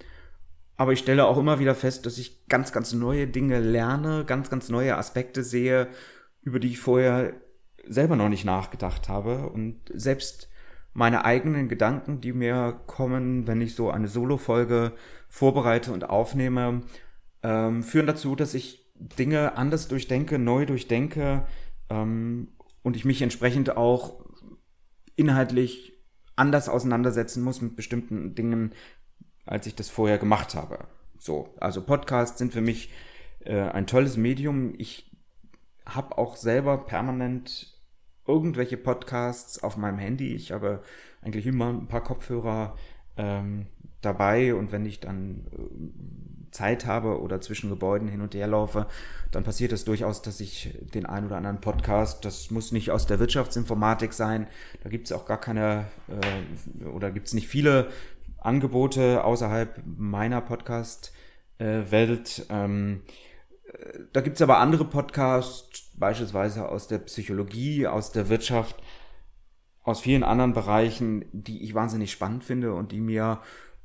Aber 0.77 0.93
ich 0.93 0.99
stelle 0.99 1.25
auch 1.25 1.37
immer 1.37 1.59
wieder 1.59 1.75
fest, 1.75 2.05
dass 2.05 2.17
ich 2.17 2.47
ganz, 2.47 2.71
ganz 2.71 2.93
neue 2.93 3.27
Dinge 3.27 3.59
lerne, 3.59 4.25
ganz, 4.25 4.49
ganz 4.49 4.69
neue 4.69 4.97
Aspekte 4.97 5.43
sehe, 5.43 5.87
über 6.41 6.59
die 6.59 6.69
ich 6.69 6.79
vorher 6.79 7.33
selber 7.87 8.15
noch 8.15 8.29
nicht 8.29 8.45
nachgedacht 8.45 9.09
habe. 9.09 9.49
Und 9.49 9.79
selbst 9.93 10.49
meine 10.93 11.25
eigenen 11.25 11.69
Gedanken, 11.69 12.21
die 12.21 12.33
mir 12.33 12.81
kommen, 12.87 13.47
wenn 13.47 13.61
ich 13.61 13.75
so 13.75 13.89
eine 13.91 14.07
Solo-Folge 14.07 14.93
vorbereite 15.31 15.93
und 15.93 16.07
aufnehme, 16.09 16.81
ähm, 17.41 17.81
führen 17.81 18.05
dazu, 18.05 18.35
dass 18.35 18.53
ich 18.53 18.91
Dinge 18.95 19.57
anders 19.57 19.87
durchdenke, 19.87 20.37
neu 20.37 20.65
durchdenke 20.67 21.47
ähm, 21.89 22.49
und 22.83 22.95
ich 22.95 23.05
mich 23.05 23.21
entsprechend 23.23 23.75
auch 23.75 24.23
inhaltlich 25.15 25.93
anders 26.35 26.69
auseinandersetzen 26.69 27.43
muss 27.43 27.61
mit 27.61 27.75
bestimmten 27.75 28.35
Dingen, 28.35 28.73
als 29.45 29.65
ich 29.65 29.75
das 29.75 29.89
vorher 29.89 30.17
gemacht 30.17 30.53
habe. 30.53 30.79
So, 31.17 31.55
also 31.59 31.81
Podcasts 31.81 32.37
sind 32.37 32.51
für 32.51 32.61
mich 32.61 32.91
äh, 33.39 33.61
ein 33.61 33.87
tolles 33.87 34.17
Medium. 34.17 34.73
Ich 34.77 35.11
habe 35.85 36.17
auch 36.17 36.35
selber 36.35 36.77
permanent 36.77 37.79
irgendwelche 38.27 38.77
Podcasts 38.77 39.63
auf 39.63 39.77
meinem 39.77 39.97
Handy. 39.97 40.35
Ich 40.35 40.51
habe 40.51 40.83
eigentlich 41.21 41.47
immer 41.47 41.69
ein 41.69 41.87
paar 41.87 42.03
Kopfhörer 42.03 42.75
ähm, 43.17 43.67
dabei 44.01 44.55
und 44.55 44.71
wenn 44.71 44.85
ich 44.85 44.99
dann 44.99 45.45
äh, 45.51 46.51
Zeit 46.51 46.85
habe 46.85 47.21
oder 47.21 47.41
zwischen 47.41 47.69
Gebäuden 47.69 48.07
hin 48.07 48.21
und 48.21 48.35
her 48.35 48.47
laufe, 48.47 48.87
dann 49.31 49.43
passiert 49.43 49.71
es 49.71 49.85
durchaus, 49.85 50.21
dass 50.21 50.39
ich 50.41 50.77
den 50.93 51.05
einen 51.05 51.27
oder 51.27 51.37
anderen 51.37 51.61
Podcast, 51.61 52.25
das 52.25 52.51
muss 52.51 52.71
nicht 52.71 52.91
aus 52.91 53.05
der 53.05 53.19
Wirtschaftsinformatik 53.19 54.13
sein, 54.13 54.47
da 54.83 54.89
gibt 54.89 55.07
es 55.07 55.13
auch 55.13 55.25
gar 55.25 55.39
keine 55.39 55.87
äh, 56.09 56.85
oder 56.85 57.11
gibt 57.11 57.27
es 57.27 57.33
nicht 57.33 57.47
viele 57.47 57.89
Angebote 58.37 59.23
außerhalb 59.23 59.81
meiner 59.85 60.41
Podcast-Welt. 60.41 62.45
Äh, 62.49 62.53
ähm, 62.53 63.01
da 64.11 64.21
gibt 64.21 64.35
es 64.35 64.41
aber 64.41 64.57
andere 64.57 64.83
Podcasts, 64.83 65.91
beispielsweise 65.95 66.67
aus 66.67 66.87
der 66.87 66.97
Psychologie, 66.99 67.87
aus 67.87 68.11
der 68.11 68.27
Wirtschaft, 68.27 68.75
aus 69.83 70.01
vielen 70.01 70.23
anderen 70.23 70.53
Bereichen, 70.53 71.25
die 71.31 71.63
ich 71.63 71.73
wahnsinnig 71.73 72.11
spannend 72.11 72.43
finde 72.43 72.73
und 72.73 72.91
die 72.91 72.99
mir 72.99 73.39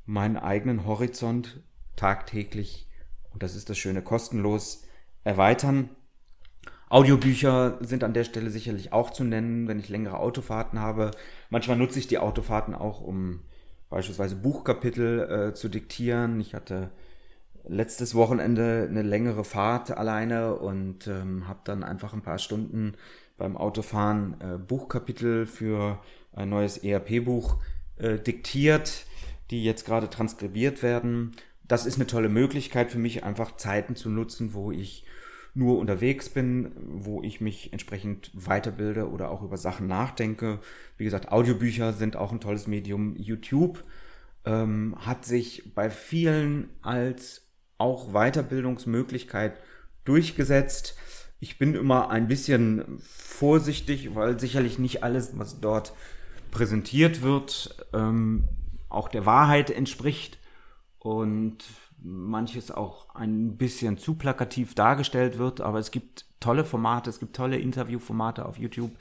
meinen 0.07 0.37
eigenen 0.37 0.85
Horizont 0.85 1.61
tagtäglich, 1.95 2.87
und 3.31 3.43
das 3.43 3.55
ist 3.55 3.69
das 3.69 3.77
Schöne, 3.77 4.01
kostenlos 4.01 4.83
erweitern. 5.23 5.89
Audiobücher 6.89 7.77
sind 7.81 8.03
an 8.03 8.13
der 8.13 8.23
Stelle 8.23 8.49
sicherlich 8.49 8.93
auch 8.93 9.11
zu 9.11 9.25
nennen, 9.25 9.67
wenn 9.67 9.79
ich 9.79 9.89
längere 9.89 10.17
Autofahrten 10.17 10.79
habe. 10.79 11.11
Manchmal 11.49 11.77
nutze 11.77 11.99
ich 11.99 12.07
die 12.07 12.17
Autofahrten 12.17 12.73
auch, 12.73 13.01
um 13.01 13.41
beispielsweise 13.89 14.37
Buchkapitel 14.37 15.49
äh, 15.49 15.53
zu 15.53 15.67
diktieren. 15.67 16.39
Ich 16.39 16.55
hatte 16.55 16.89
letztes 17.67 18.15
Wochenende 18.15 18.87
eine 18.89 19.01
längere 19.01 19.43
Fahrt 19.43 19.91
alleine 19.91 20.55
und 20.55 21.07
ähm, 21.07 21.49
habe 21.49 21.59
dann 21.65 21.83
einfach 21.83 22.13
ein 22.13 22.21
paar 22.21 22.39
Stunden 22.39 22.93
beim 23.37 23.57
Autofahren 23.57 24.37
äh, 24.39 24.57
Buchkapitel 24.57 25.45
für 25.45 25.99
ein 26.31 26.49
neues 26.49 26.77
ERP-Buch 26.77 27.57
äh, 27.97 28.17
diktiert 28.17 29.06
die 29.51 29.63
jetzt 29.63 29.85
gerade 29.85 30.09
transkribiert 30.09 30.83
werden. 30.83 31.35
Das 31.67 31.85
ist 31.85 31.95
eine 31.95 32.07
tolle 32.07 32.29
Möglichkeit 32.29 32.91
für 32.91 32.99
mich, 32.99 33.23
einfach 33.23 33.57
Zeiten 33.57 33.95
zu 33.95 34.09
nutzen, 34.09 34.53
wo 34.53 34.71
ich 34.71 35.05
nur 35.53 35.79
unterwegs 35.79 36.29
bin, 36.29 36.71
wo 36.77 37.23
ich 37.23 37.41
mich 37.41 37.73
entsprechend 37.73 38.29
weiterbilde 38.33 39.09
oder 39.09 39.31
auch 39.31 39.41
über 39.41 39.57
Sachen 39.57 39.87
nachdenke. 39.87 40.59
Wie 40.97 41.03
gesagt, 41.03 41.31
Audiobücher 41.31 41.93
sind 41.93 42.15
auch 42.15 42.31
ein 42.31 42.39
tolles 42.39 42.67
Medium. 42.67 43.15
YouTube 43.15 43.83
ähm, 44.45 44.95
hat 44.99 45.25
sich 45.25 45.73
bei 45.73 45.89
vielen 45.89 46.69
als 46.83 47.41
auch 47.79 48.13
Weiterbildungsmöglichkeit 48.13 49.59
durchgesetzt. 50.05 50.95
Ich 51.39 51.57
bin 51.57 51.75
immer 51.75 52.09
ein 52.09 52.27
bisschen 52.27 52.99
vorsichtig, 52.99 54.15
weil 54.15 54.39
sicherlich 54.39 54.79
nicht 54.79 55.03
alles, 55.03 55.37
was 55.37 55.59
dort 55.59 55.93
präsentiert 56.51 57.21
wird, 57.21 57.85
ähm, 57.93 58.45
auch 58.89 59.09
der 59.09 59.25
Wahrheit 59.25 59.69
entspricht 59.69 60.39
und 60.99 61.63
manches 61.99 62.71
auch 62.71 63.13
ein 63.15 63.57
bisschen 63.57 63.97
zu 63.97 64.15
plakativ 64.15 64.75
dargestellt 64.75 65.37
wird, 65.37 65.61
aber 65.61 65.79
es 65.79 65.91
gibt 65.91 66.25
tolle 66.39 66.63
Formate, 66.63 67.09
es 67.09 67.19
gibt 67.19 67.35
tolle 67.35 67.57
Interviewformate 67.57 68.45
auf 68.45 68.57
YouTube. 68.57 68.91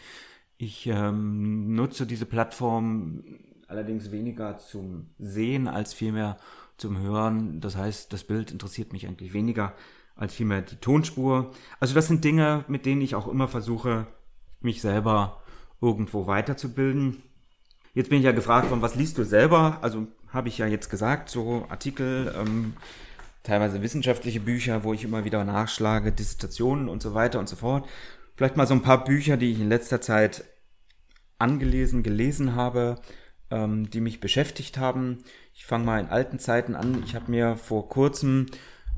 Ich 0.58 0.86
ähm, 0.86 1.74
nutze 1.74 2.06
diese 2.06 2.26
Plattform 2.26 3.22
allerdings 3.68 4.10
weniger 4.10 4.56
zum 4.58 5.10
Sehen 5.18 5.68
als 5.68 5.92
vielmehr 5.92 6.38
zum 6.78 6.98
Hören. 6.98 7.60
Das 7.60 7.76
heißt, 7.76 8.12
das 8.12 8.24
Bild 8.24 8.50
interessiert 8.50 8.92
mich 8.92 9.06
eigentlich 9.06 9.32
weniger 9.32 9.74
als 10.14 10.34
vielmehr 10.34 10.62
die 10.62 10.76
Tonspur. 10.76 11.50
Also 11.78 11.94
das 11.94 12.08
sind 12.08 12.24
Dinge, 12.24 12.64
mit 12.68 12.86
denen 12.86 13.02
ich 13.02 13.14
auch 13.14 13.28
immer 13.28 13.48
versuche, 13.48 14.06
mich 14.60 14.80
selber 14.80 15.42
irgendwo 15.80 16.26
weiterzubilden. 16.26 17.22
Jetzt 17.96 18.10
bin 18.10 18.18
ich 18.18 18.26
ja 18.26 18.32
gefragt 18.32 18.68
worden, 18.68 18.82
was 18.82 18.94
liest 18.94 19.16
du 19.16 19.24
selber? 19.24 19.78
Also 19.80 20.06
habe 20.28 20.48
ich 20.48 20.58
ja 20.58 20.66
jetzt 20.66 20.90
gesagt, 20.90 21.30
so 21.30 21.64
Artikel, 21.70 22.30
ähm, 22.38 22.74
teilweise 23.42 23.80
wissenschaftliche 23.80 24.40
Bücher, 24.40 24.84
wo 24.84 24.92
ich 24.92 25.02
immer 25.02 25.24
wieder 25.24 25.42
nachschlage, 25.44 26.12
Dissertationen 26.12 26.90
und 26.90 27.00
so 27.00 27.14
weiter 27.14 27.38
und 27.38 27.48
so 27.48 27.56
fort. 27.56 27.88
Vielleicht 28.34 28.54
mal 28.54 28.66
so 28.66 28.74
ein 28.74 28.82
paar 28.82 29.02
Bücher, 29.02 29.38
die 29.38 29.50
ich 29.50 29.60
in 29.60 29.70
letzter 29.70 30.02
Zeit 30.02 30.44
angelesen, 31.38 32.02
gelesen 32.02 32.54
habe, 32.54 32.96
ähm, 33.50 33.88
die 33.88 34.02
mich 34.02 34.20
beschäftigt 34.20 34.76
haben. 34.76 35.24
Ich 35.54 35.64
fange 35.64 35.86
mal 35.86 35.98
in 35.98 36.08
alten 36.08 36.38
Zeiten 36.38 36.74
an. 36.74 37.02
Ich 37.02 37.14
habe 37.14 37.30
mir 37.30 37.56
vor 37.56 37.88
kurzem 37.88 38.44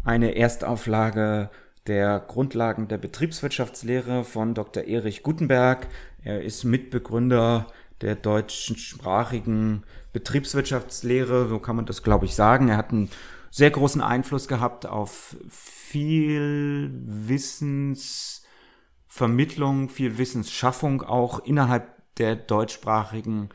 eine 0.03 0.35
Erstauflage 0.35 1.51
der 1.87 2.19
Grundlagen 2.19 2.89
der 2.89 2.99
Betriebswirtschaftslehre 2.99 4.25
von 4.25 4.55
Dr. 4.55 4.83
Erich 4.83 5.23
Gutenberg. 5.23 5.87
Er 6.25 6.43
ist 6.43 6.65
Mitbegründer 6.65 7.69
der 8.01 8.15
deutschsprachigen 8.15 9.85
Betriebswirtschaftslehre, 10.13 11.49
so 11.49 11.59
kann 11.59 11.77
man 11.77 11.87
das, 11.87 12.03
glaube 12.03 12.27
ich, 12.27 12.35
sagen. 12.35 12.69
Er 12.69 12.77
hat 12.77 12.91
einen 12.91 13.11
sehr 13.51 13.71
großen 13.71 14.01
Einfluss 14.01 14.49
gehabt 14.49 14.87
auf 14.87 15.37
viel 15.49 16.91
Wissensvermittlung, 17.05 19.89
viel 19.89 20.19
Wissensschaffung 20.19 21.03
auch 21.03 21.39
innerhalb 21.41 21.97
der 22.17 22.37
deutschsprachigen 22.37 23.49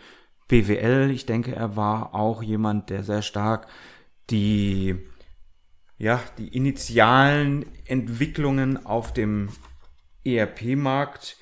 BWL. 0.47 1.11
Ich 1.11 1.25
denke, 1.25 1.55
er 1.55 1.75
war 1.75 2.15
auch 2.15 2.43
jemand, 2.43 2.89
der 2.89 3.03
sehr 3.03 3.21
stark 3.21 3.67
die, 4.29 4.97
ja, 5.97 6.21
die 6.37 6.49
initialen 6.49 7.65
Entwicklungen 7.85 8.85
auf 8.85 9.13
dem 9.13 9.49
ERP-Markt 10.25 11.37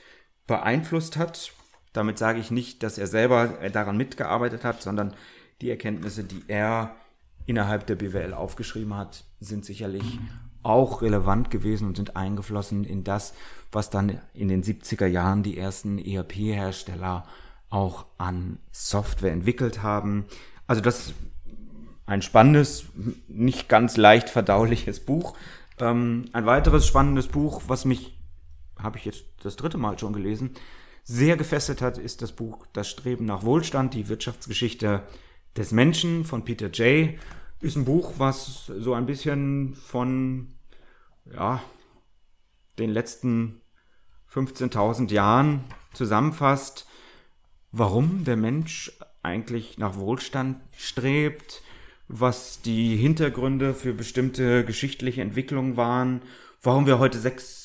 beeinflusst 0.47 1.17
hat. 1.17 1.51
Damit 1.93 2.17
sage 2.17 2.39
ich 2.39 2.51
nicht, 2.51 2.83
dass 2.83 2.97
er 2.97 3.07
selber 3.07 3.61
äh, 3.61 3.71
daran 3.71 3.97
mitgearbeitet 3.97 4.63
hat, 4.63 4.81
sondern 4.81 5.13
die 5.61 5.69
Erkenntnisse, 5.69 6.23
die 6.23 6.43
er 6.47 6.95
innerhalb 7.45 7.85
der 7.87 7.95
BWL 7.95 8.33
aufgeschrieben 8.33 8.95
hat, 8.95 9.25
sind 9.39 9.65
sicherlich 9.65 10.19
auch 10.63 11.01
relevant 11.01 11.49
gewesen 11.49 11.87
und 11.87 11.97
sind 11.97 12.15
eingeflossen 12.15 12.83
in 12.83 13.03
das, 13.03 13.33
was 13.71 13.89
dann 13.89 14.19
in 14.33 14.47
den 14.47 14.63
70er 14.63 15.07
Jahren 15.07 15.43
die 15.43 15.57
ersten 15.57 15.97
ERP-Hersteller 15.97 17.25
auch 17.69 18.05
an 18.17 18.59
Software 18.71 19.31
entwickelt 19.31 19.81
haben. 19.81 20.25
Also 20.67 20.81
das 20.81 21.13
ein 22.05 22.21
spannendes, 22.21 22.85
nicht 23.27 23.69
ganz 23.69 23.97
leicht 23.97 24.29
verdauliches 24.29 24.99
Buch. 24.99 25.35
Ähm, 25.79 26.25
ein 26.33 26.45
weiteres 26.45 26.85
spannendes 26.85 27.27
Buch, 27.27 27.63
was 27.67 27.85
mich, 27.85 28.17
habe 28.77 28.97
ich 28.97 29.05
jetzt 29.05 29.23
das 29.43 29.55
dritte 29.55 29.77
Mal 29.77 29.97
schon 29.97 30.13
gelesen, 30.13 30.51
sehr 31.03 31.37
gefesselt 31.37 31.81
hat, 31.81 31.97
ist 31.97 32.21
das 32.21 32.31
Buch 32.31 32.65
Das 32.73 32.89
Streben 32.89 33.25
nach 33.25 33.43
Wohlstand, 33.43 33.93
die 33.93 34.07
Wirtschaftsgeschichte 34.07 35.03
des 35.57 35.71
Menschen 35.71 36.25
von 36.25 36.45
Peter 36.45 36.69
Jay. 36.71 37.19
Ist 37.59 37.75
ein 37.75 37.85
Buch, 37.85 38.13
was 38.17 38.65
so 38.65 38.93
ein 38.93 39.05
bisschen 39.05 39.75
von 39.75 40.47
ja, 41.25 41.61
den 42.79 42.89
letzten 42.89 43.61
15.000 44.33 45.11
Jahren 45.11 45.63
zusammenfasst, 45.93 46.87
warum 47.71 48.23
der 48.23 48.37
Mensch 48.37 48.91
eigentlich 49.23 49.77
nach 49.77 49.97
Wohlstand 49.97 50.57
strebt, 50.75 51.61
was 52.07 52.61
die 52.61 52.95
Hintergründe 52.97 53.73
für 53.73 53.93
bestimmte 53.93 54.65
geschichtliche 54.65 55.21
Entwicklungen 55.21 55.77
waren, 55.77 56.21
warum 56.61 56.85
wir 56.85 56.99
heute 56.99 57.19
sechs, 57.19 57.60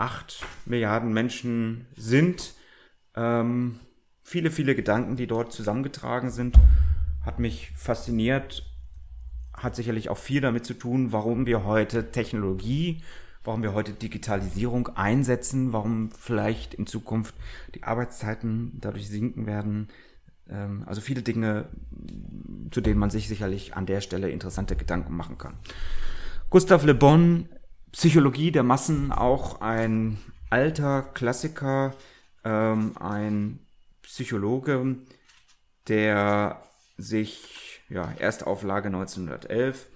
acht 0.00 0.44
Milliarden 0.64 1.12
Menschen 1.12 1.86
sind. 1.96 2.54
Ähm, 3.14 3.80
viele, 4.22 4.50
viele 4.50 4.74
Gedanken, 4.74 5.16
die 5.16 5.26
dort 5.26 5.52
zusammengetragen 5.52 6.30
sind, 6.30 6.58
hat 7.24 7.38
mich 7.38 7.72
fasziniert, 7.76 8.66
hat 9.52 9.76
sicherlich 9.76 10.08
auch 10.08 10.18
viel 10.18 10.40
damit 10.40 10.64
zu 10.64 10.74
tun, 10.74 11.12
warum 11.12 11.44
wir 11.44 11.64
heute 11.64 12.10
Technologie, 12.10 13.02
warum 13.44 13.62
wir 13.62 13.74
heute 13.74 13.92
Digitalisierung 13.92 14.88
einsetzen, 14.88 15.72
warum 15.72 16.10
vielleicht 16.12 16.74
in 16.74 16.86
Zukunft 16.86 17.34
die 17.74 17.82
Arbeitszeiten 17.82 18.78
dadurch 18.80 19.08
sinken 19.08 19.46
werden, 19.46 19.88
ähm, 20.48 20.82
also 20.86 21.02
viele 21.02 21.22
Dinge, 21.22 21.68
zu 22.70 22.80
denen 22.80 22.98
man 22.98 23.10
sich 23.10 23.28
sicherlich 23.28 23.74
an 23.74 23.84
der 23.84 24.00
Stelle 24.00 24.30
interessante 24.30 24.76
Gedanken 24.76 25.14
machen 25.14 25.36
kann. 25.36 25.54
Gustav 26.48 26.84
Le 26.84 26.94
Bon, 26.94 27.48
Psychologie 27.92 28.52
der 28.52 28.62
Massen, 28.62 29.12
auch 29.12 29.60
ein 29.60 30.18
alter 30.48 31.02
Klassiker, 31.02 31.94
ähm, 32.44 32.96
ein 32.98 33.60
Psychologe, 34.02 34.96
der 35.88 36.62
sich, 36.96 37.80
ja, 37.88 38.12
Erstauflage 38.18 38.88
1911, 38.88 39.86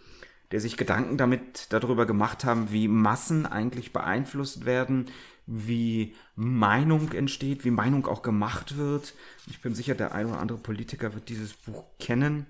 der 0.51 0.61
sich 0.61 0.77
Gedanken 0.77 1.19
damit 1.19 1.73
darüber 1.73 2.07
gemacht 2.07 2.45
haben, 2.45 2.71
wie 2.71 2.89
Massen 2.89 3.47
eigentlich 3.47 3.93
beeinflusst 3.93 4.65
werden, 4.65 5.07
wie 5.47 6.15
Meinung 6.37 7.13
entsteht, 7.13 7.65
wie 7.65 7.71
Meinung 7.71 8.07
auch 8.07 8.23
gemacht 8.23 8.77
wird. 8.77 9.15
Ich 9.47 9.61
bin 9.61 9.75
sicher, 9.75 9.95
der 9.95 10.15
ein 10.15 10.27
oder 10.27 10.41
andere 10.41 10.59
Politiker 10.59 11.15
wird 11.15 11.29
dieses 11.29 11.53
Buch 11.53 11.85
kennen 11.99 12.47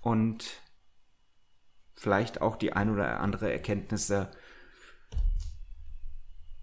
und 0.00 0.44
vielleicht 2.02 2.42
auch 2.42 2.56
die 2.56 2.72
ein 2.72 2.90
oder 2.90 3.20
andere 3.20 3.52
Erkenntnisse 3.52 4.28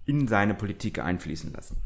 in 0.06 0.28
seine 0.28 0.54
Politik 0.54 1.00
einfließen 1.00 1.54
lassen. 1.54 1.82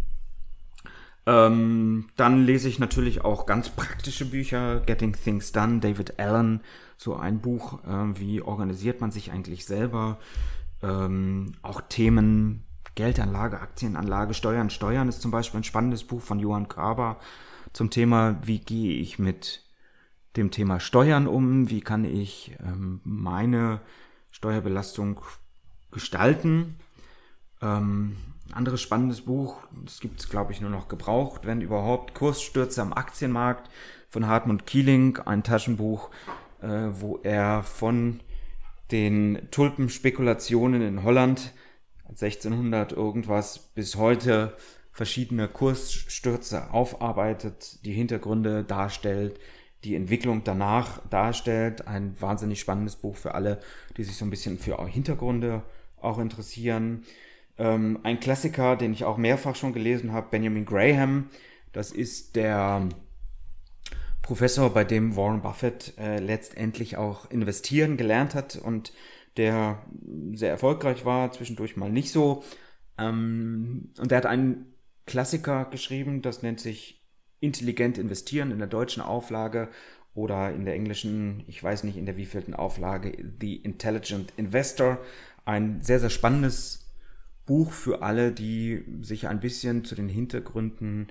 Ähm, 1.25 2.07
dann 2.17 2.45
lese 2.45 2.67
ich 2.67 2.79
natürlich 2.79 3.23
auch 3.23 3.45
ganz 3.45 3.69
praktische 3.69 4.25
Bücher, 4.25 4.81
Getting 4.81 5.13
Things 5.13 5.51
Done, 5.51 5.79
David 5.79 6.19
Allen, 6.19 6.61
so 6.97 7.15
ein 7.15 7.39
Buch, 7.39 7.83
äh, 7.85 8.19
wie 8.19 8.41
organisiert 8.41 9.01
man 9.01 9.11
sich 9.11 9.31
eigentlich 9.31 9.65
selber, 9.65 10.17
ähm, 10.81 11.53
auch 11.61 11.81
Themen 11.81 12.63
Geldanlage, 12.95 13.59
Aktienanlage, 13.59 14.33
Steuern. 14.33 14.69
Steuern 14.69 15.07
ist 15.07 15.21
zum 15.21 15.31
Beispiel 15.31 15.61
ein 15.61 15.63
spannendes 15.63 16.03
Buch 16.03 16.21
von 16.21 16.39
Johann 16.39 16.67
Graber 16.67 17.19
zum 17.71 17.89
Thema, 17.89 18.39
wie 18.43 18.59
gehe 18.59 18.97
ich 18.99 19.19
mit 19.19 19.62
dem 20.35 20.51
Thema 20.51 20.79
Steuern 20.79 21.27
um, 21.27 21.69
wie 21.69 21.81
kann 21.81 22.05
ich 22.05 22.55
ähm, 22.65 23.01
meine 23.03 23.81
Steuerbelastung 24.31 25.21
gestalten. 25.91 26.75
Ähm, 27.61 28.17
anderes 28.51 28.81
spannendes 28.81 29.21
Buch, 29.21 29.57
das 29.85 29.99
gibt 29.99 30.19
es, 30.19 30.29
glaube 30.29 30.51
ich, 30.51 30.61
nur 30.61 30.69
noch 30.69 30.87
gebraucht, 30.87 31.45
wenn 31.45 31.61
überhaupt, 31.61 32.13
Kursstürze 32.13 32.81
am 32.81 32.93
Aktienmarkt 32.93 33.69
von 34.09 34.27
Hartmut 34.27 34.65
Kieling, 34.65 35.17
ein 35.17 35.43
Taschenbuch, 35.43 36.09
äh, 36.61 36.89
wo 36.91 37.19
er 37.23 37.63
von 37.63 38.19
den 38.91 39.47
Tulpenspekulationen 39.51 40.81
in 40.81 41.03
Holland 41.03 41.53
1600 42.09 42.91
irgendwas 42.91 43.59
bis 43.73 43.95
heute 43.95 44.55
verschiedene 44.91 45.47
Kursstürze 45.47 46.71
aufarbeitet, 46.71 47.83
die 47.85 47.93
Hintergründe 47.93 48.63
darstellt, 48.63 49.39
die 49.83 49.95
Entwicklung 49.95 50.43
danach 50.43 51.01
darstellt. 51.09 51.87
Ein 51.87 52.19
wahnsinnig 52.19 52.59
spannendes 52.59 52.95
Buch 52.95 53.15
für 53.15 53.35
alle, 53.35 53.59
die 53.97 54.03
sich 54.03 54.15
so 54.15 54.25
ein 54.25 54.29
bisschen 54.29 54.57
für 54.57 54.85
Hintergründe 54.85 55.63
auch 55.99 56.19
interessieren. 56.19 57.03
Ähm, 57.57 57.99
ein 58.03 58.19
Klassiker, 58.19 58.75
den 58.75 58.93
ich 58.93 59.05
auch 59.05 59.17
mehrfach 59.17 59.55
schon 59.55 59.73
gelesen 59.73 60.11
habe, 60.11 60.27
Benjamin 60.31 60.65
Graham. 60.65 61.29
Das 61.71 61.91
ist 61.91 62.35
der 62.35 62.89
Professor, 64.21 64.73
bei 64.73 64.83
dem 64.83 65.15
Warren 65.15 65.41
Buffett 65.41 65.93
äh, 65.97 66.19
letztendlich 66.19 66.97
auch 66.97 67.29
investieren 67.29 67.97
gelernt 67.97 68.35
hat 68.35 68.55
und 68.55 68.93
der 69.37 69.83
sehr 70.33 70.49
erfolgreich 70.49 71.05
war, 71.05 71.31
zwischendurch 71.31 71.75
mal 71.75 71.91
nicht 71.91 72.11
so. 72.11 72.43
Ähm, 72.97 73.91
und 73.99 74.11
der 74.11 74.19
hat 74.19 74.25
einen 74.25 74.73
Klassiker 75.05 75.65
geschrieben, 75.65 76.21
das 76.21 76.41
nennt 76.41 76.59
sich 76.59 77.02
Intelligent 77.43 77.97
investieren 77.97 78.51
in 78.51 78.59
der 78.59 78.67
deutschen 78.67 79.03
Auflage 79.03 79.69
oder 80.13 80.53
in 80.53 80.65
der 80.65 80.75
englischen, 80.75 81.43
ich 81.47 81.61
weiß 81.61 81.83
nicht 81.83 81.97
in 81.97 82.05
der 82.05 82.17
wievielten 82.17 82.53
Auflage, 82.53 83.11
The 83.39 83.57
Intelligent 83.57 84.33
Investor. 84.37 84.99
Ein 85.45 85.81
sehr, 85.81 85.99
sehr 85.99 86.09
spannendes 86.09 86.91
Buch 87.45 87.71
für 87.71 88.01
alle, 88.01 88.31
die 88.31 88.83
sich 89.01 89.27
ein 89.27 89.39
bisschen 89.39 89.83
zu 89.83 89.95
den 89.95 90.07
Hintergründen 90.07 91.07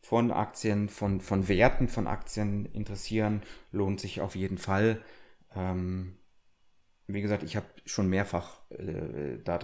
von 0.00 0.30
Aktien, 0.30 0.88
von, 0.88 1.20
von 1.20 1.48
Werten 1.48 1.88
von 1.88 2.06
Aktien 2.06 2.66
interessieren, 2.66 3.42
lohnt 3.72 4.00
sich 4.00 4.20
auf 4.20 4.36
jeden 4.36 4.58
Fall. 4.58 5.02
Ähm, 5.54 6.16
wie 7.08 7.20
gesagt, 7.20 7.42
ich 7.42 7.56
habe 7.56 7.66
schon 7.84 8.08
mehrfach 8.08 8.60
äh, 8.70 9.38
da 9.44 9.58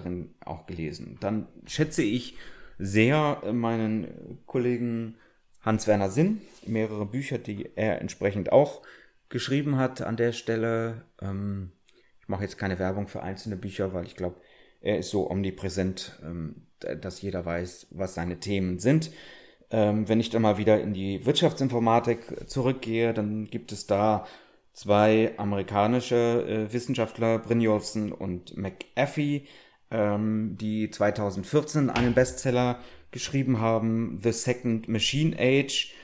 auch 0.45 0.67
gelesen. 0.67 1.17
Dann 1.21 1.47
schätze 1.67 2.03
ich 2.03 2.37
sehr 2.79 3.53
meinen 3.53 4.39
Kollegen 4.47 5.17
Hans-Werner 5.63 6.11
Sinn, 6.11 6.41
mehrere 6.67 7.07
Bücher, 7.07 7.39
die 7.39 7.71
er 7.77 8.01
entsprechend 8.01 8.53
auch 8.53 8.83
geschrieben 9.29 9.77
hat 9.77 10.03
an 10.03 10.17
der 10.17 10.33
Stelle. 10.33 11.03
Ähm, 11.21 11.73
ich 12.21 12.29
mache 12.29 12.43
jetzt 12.43 12.59
keine 12.59 12.79
Werbung 12.79 13.09
für 13.09 13.23
einzelne 13.23 13.57
Bücher, 13.57 13.95
weil 13.95 14.05
ich 14.05 14.17
glaube, 14.17 14.41
er 14.81 14.99
ist 14.99 15.11
so 15.11 15.31
omnipräsent, 15.31 16.19
ähm, 16.23 16.67
dass 17.01 17.23
jeder 17.23 17.45
weiß, 17.45 17.89
was 17.91 18.15
seine 18.15 18.41
Themen 18.41 18.79
sind. 18.79 19.11
Ähm, 19.71 20.09
wenn 20.09 20.21
ich 20.21 20.31
dann 20.31 20.43
mal 20.43 20.59
wieder 20.59 20.81
in 20.81 20.93
die 20.93 21.25
Wirtschaftsinformatik 21.25 22.49
zurückgehe, 22.49 23.15
dann 23.15 23.47
gibt 23.47 23.73
es 23.73 23.87
da 23.87 24.27
zwei 24.73 25.33
amerikanische 25.39 26.45
äh, 26.69 26.73
Wissenschaftler, 26.73 27.39
Brynjolfsson 27.39 28.13
und 28.13 28.57
McAfee, 28.57 29.47
ähm, 29.93 30.57
die 30.59 30.91
2014 30.91 31.91
einen 31.91 32.15
Bestseller 32.15 32.81
geschrieben 33.11 33.61
haben. 33.61 34.19
The 34.23 34.33
Second 34.33 34.89
Machine 34.89 35.37
Age 35.39 35.95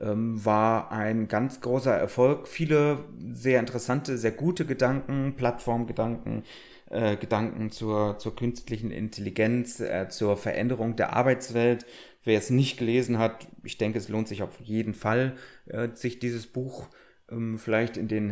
ähm, 0.00 0.44
war 0.44 0.90
ein 0.90 1.28
ganz 1.28 1.60
großer 1.60 1.94
Erfolg. 1.94 2.48
Viele 2.48 3.04
sehr 3.32 3.60
interessante, 3.60 4.18
sehr 4.18 4.32
gute 4.32 4.64
Gedanken, 4.64 5.34
Plattformgedanken, 5.36 6.42
äh, 6.90 7.16
Gedanken 7.16 7.70
zur, 7.70 8.18
zur 8.18 8.34
künstlichen 8.34 8.90
Intelligenz, 8.90 9.80
äh, 9.80 10.08
zur 10.08 10.36
Veränderung 10.36 10.96
der 10.96 11.12
Arbeitswelt. 11.14 11.86
Wer 12.24 12.38
es 12.38 12.48
nicht 12.48 12.78
gelesen 12.78 13.18
hat, 13.18 13.46
ich 13.62 13.76
denke, 13.76 13.98
es 13.98 14.08
lohnt 14.08 14.28
sich 14.28 14.42
auf 14.42 14.58
jeden 14.62 14.94
Fall, 14.94 15.36
äh, 15.66 15.88
sich 15.92 16.18
dieses 16.18 16.46
Buch 16.46 16.88
ähm, 17.30 17.58
vielleicht 17.58 17.98
in 17.98 18.08
den 18.08 18.30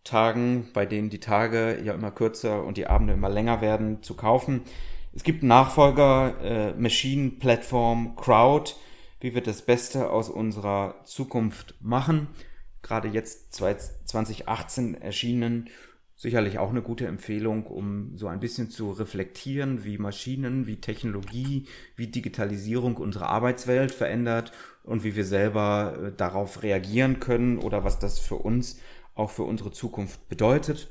Herbsttagen, 0.00 0.68
bei 0.72 0.86
denen 0.86 1.10
die 1.10 1.20
Tage 1.20 1.80
ja 1.84 1.94
immer 1.94 2.10
kürzer 2.10 2.64
und 2.64 2.76
die 2.76 2.86
Abende 2.86 3.12
immer 3.12 3.28
länger 3.28 3.60
werden, 3.60 4.02
zu 4.02 4.14
kaufen. 4.14 4.62
Es 5.14 5.24
gibt 5.24 5.42
Nachfolger, 5.42 6.34
äh, 6.42 6.72
Machine 6.74 7.30
Platform 7.30 8.16
Crowd, 8.16 8.72
wie 9.20 9.34
wir 9.34 9.42
das 9.42 9.62
Beste 9.62 10.10
aus 10.10 10.28
unserer 10.28 10.96
Zukunft 11.04 11.74
machen. 11.80 12.28
Gerade 12.82 13.08
jetzt 13.08 13.52
2018 13.54 15.00
erschienen 15.00 15.68
sicherlich 16.16 16.58
auch 16.58 16.70
eine 16.70 16.82
gute 16.82 17.06
Empfehlung, 17.06 17.66
um 17.66 18.16
so 18.16 18.28
ein 18.28 18.40
bisschen 18.40 18.68
zu 18.68 18.92
reflektieren, 18.92 19.84
wie 19.84 19.96
Maschinen, 19.96 20.66
wie 20.66 20.76
Technologie, 20.76 21.66
wie 21.96 22.08
Digitalisierung 22.08 22.96
unsere 22.96 23.26
Arbeitswelt 23.26 23.90
verändert 23.90 24.52
und 24.84 25.02
wie 25.02 25.16
wir 25.16 25.24
selber 25.24 25.96
äh, 25.98 26.12
darauf 26.14 26.62
reagieren 26.62 27.20
können 27.20 27.58
oder 27.58 27.84
was 27.84 27.98
das 27.98 28.18
für 28.18 28.36
uns 28.36 28.80
auch 29.20 29.30
für 29.30 29.44
unsere 29.44 29.70
Zukunft 29.70 30.28
bedeutet. 30.28 30.88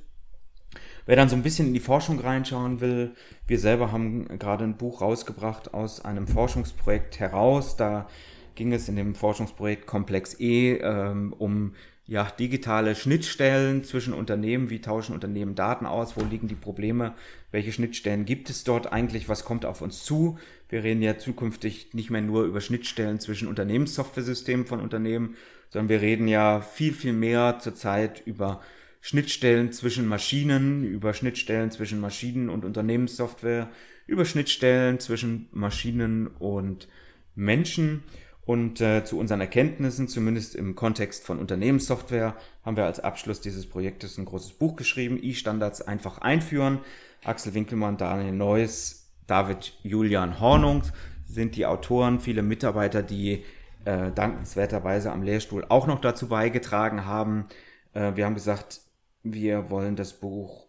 Wer 1.06 1.15
dann 1.15 1.30
so 1.30 1.36
ein 1.36 1.44
bisschen 1.44 1.68
in 1.68 1.74
die 1.74 1.80
Forschung 1.80 2.20
reinschauen 2.20 2.82
will, 2.82 3.15
wir 3.48 3.60
selber 3.60 3.92
haben 3.92 4.28
gerade 4.38 4.63
ein 4.63 4.78
Buch 4.78 5.02
rausgebracht 5.02 5.74
aus 5.74 6.06
einem 6.06 6.28
Forschungsprojekt 6.28 7.20
heraus. 7.20 7.76
Da 7.76 8.08
ging 8.54 8.72
es 8.74 8.88
in 8.88 8.96
dem 8.96 9.15
Forschungsprojekt 9.15 9.88
Komplex 9.88 10.39
E 10.39 10.76
ähm, 10.76 11.34
um 11.38 11.74
ja, 12.10 12.24
digitale 12.24 12.95
Schnittstellen 12.95 13.84
zwischen 13.84 14.15
Unternehmen. 14.15 14.72
Wie 14.72 14.82
tauschen 14.82 15.13
Unternehmen 15.13 15.54
Daten 15.54 15.86
aus? 15.86 16.17
Wo 16.17 16.26
liegen 16.26 16.48
die 16.48 16.56
Probleme? 16.56 17.13
Welche 17.52 17.72
Schnittstellen 17.72 18.26
gibt 18.26 18.50
es 18.50 18.63
dort 18.63 18.91
eigentlich? 18.91 19.30
Was 19.30 19.45
kommt 19.45 19.63
auf 19.63 19.84
uns 19.84 20.04
zu? 20.04 20.39
Wir 20.69 20.84
reden 20.84 21.04
ja 21.04 21.19
zukünftig 21.19 21.93
nicht 21.93 22.10
mehr 22.10 22.24
nur 22.24 22.45
über 22.45 22.62
Schnittstellen 22.62 23.19
zwischen 23.19 23.48
Unternehmenssoftwaresystemen 23.48 24.65
von 24.65 24.80
Unternehmen, 24.80 25.36
sondern 25.69 25.89
wir 25.89 26.02
reden 26.02 26.28
ja 26.28 26.62
viel, 26.62 26.93
viel 26.93 27.13
mehr 27.13 27.60
zurzeit 27.60 28.24
über 28.26 28.60
Schnittstellen 29.02 29.72
zwischen 29.72 30.08
Maschinen, 30.08 30.84
über 30.84 31.13
Schnittstellen 31.13 31.69
zwischen 31.69 32.00
Maschinen 32.00 32.50
und 32.50 32.65
Unternehmenssoftware, 32.65 33.69
über 34.08 34.26
Schnittstellen 34.26 35.00
zwischen 35.00 35.48
Maschinen 35.52 36.26
und 36.26 36.88
Menschen. 37.36 38.04
Und 38.49 38.81
äh, 38.81 39.05
zu 39.05 39.19
unseren 39.19 39.41
Erkenntnissen, 39.41 40.07
zumindest 40.07 40.55
im 40.55 40.73
Kontext 40.73 41.23
von 41.23 41.38
Unternehmenssoftware, 41.38 42.35
haben 42.65 42.77
wir 42.77 42.85
als 42.85 42.99
Abschluss 42.99 43.41
dieses 43.41 43.67
Projektes 43.67 44.17
ein 44.17 44.25
großes 44.25 44.53
Buch 44.53 44.75
geschrieben, 44.75 45.19
E-Standards 45.21 45.83
einfach 45.83 46.17
einführen. 46.17 46.79
Axel 47.23 47.53
Winkelmann, 47.53 47.97
Daniel 47.97 48.31
Neuss, 48.31 49.07
David 49.27 49.77
Julian 49.83 50.39
Hornung 50.39 50.81
sind 51.27 51.57
die 51.57 51.67
Autoren, 51.67 52.19
viele 52.19 52.41
Mitarbeiter, 52.41 53.03
die 53.03 53.43
äh, 53.85 54.09
dankenswerterweise 54.15 55.12
am 55.12 55.21
Lehrstuhl 55.21 55.63
auch 55.69 55.85
noch 55.85 56.01
dazu 56.01 56.27
beigetragen 56.27 57.05
haben. 57.05 57.45
Äh, 57.93 58.15
wir 58.15 58.25
haben 58.25 58.33
gesagt, 58.33 58.81
wir 59.21 59.69
wollen 59.69 59.95
das 59.95 60.13
Buch 60.13 60.65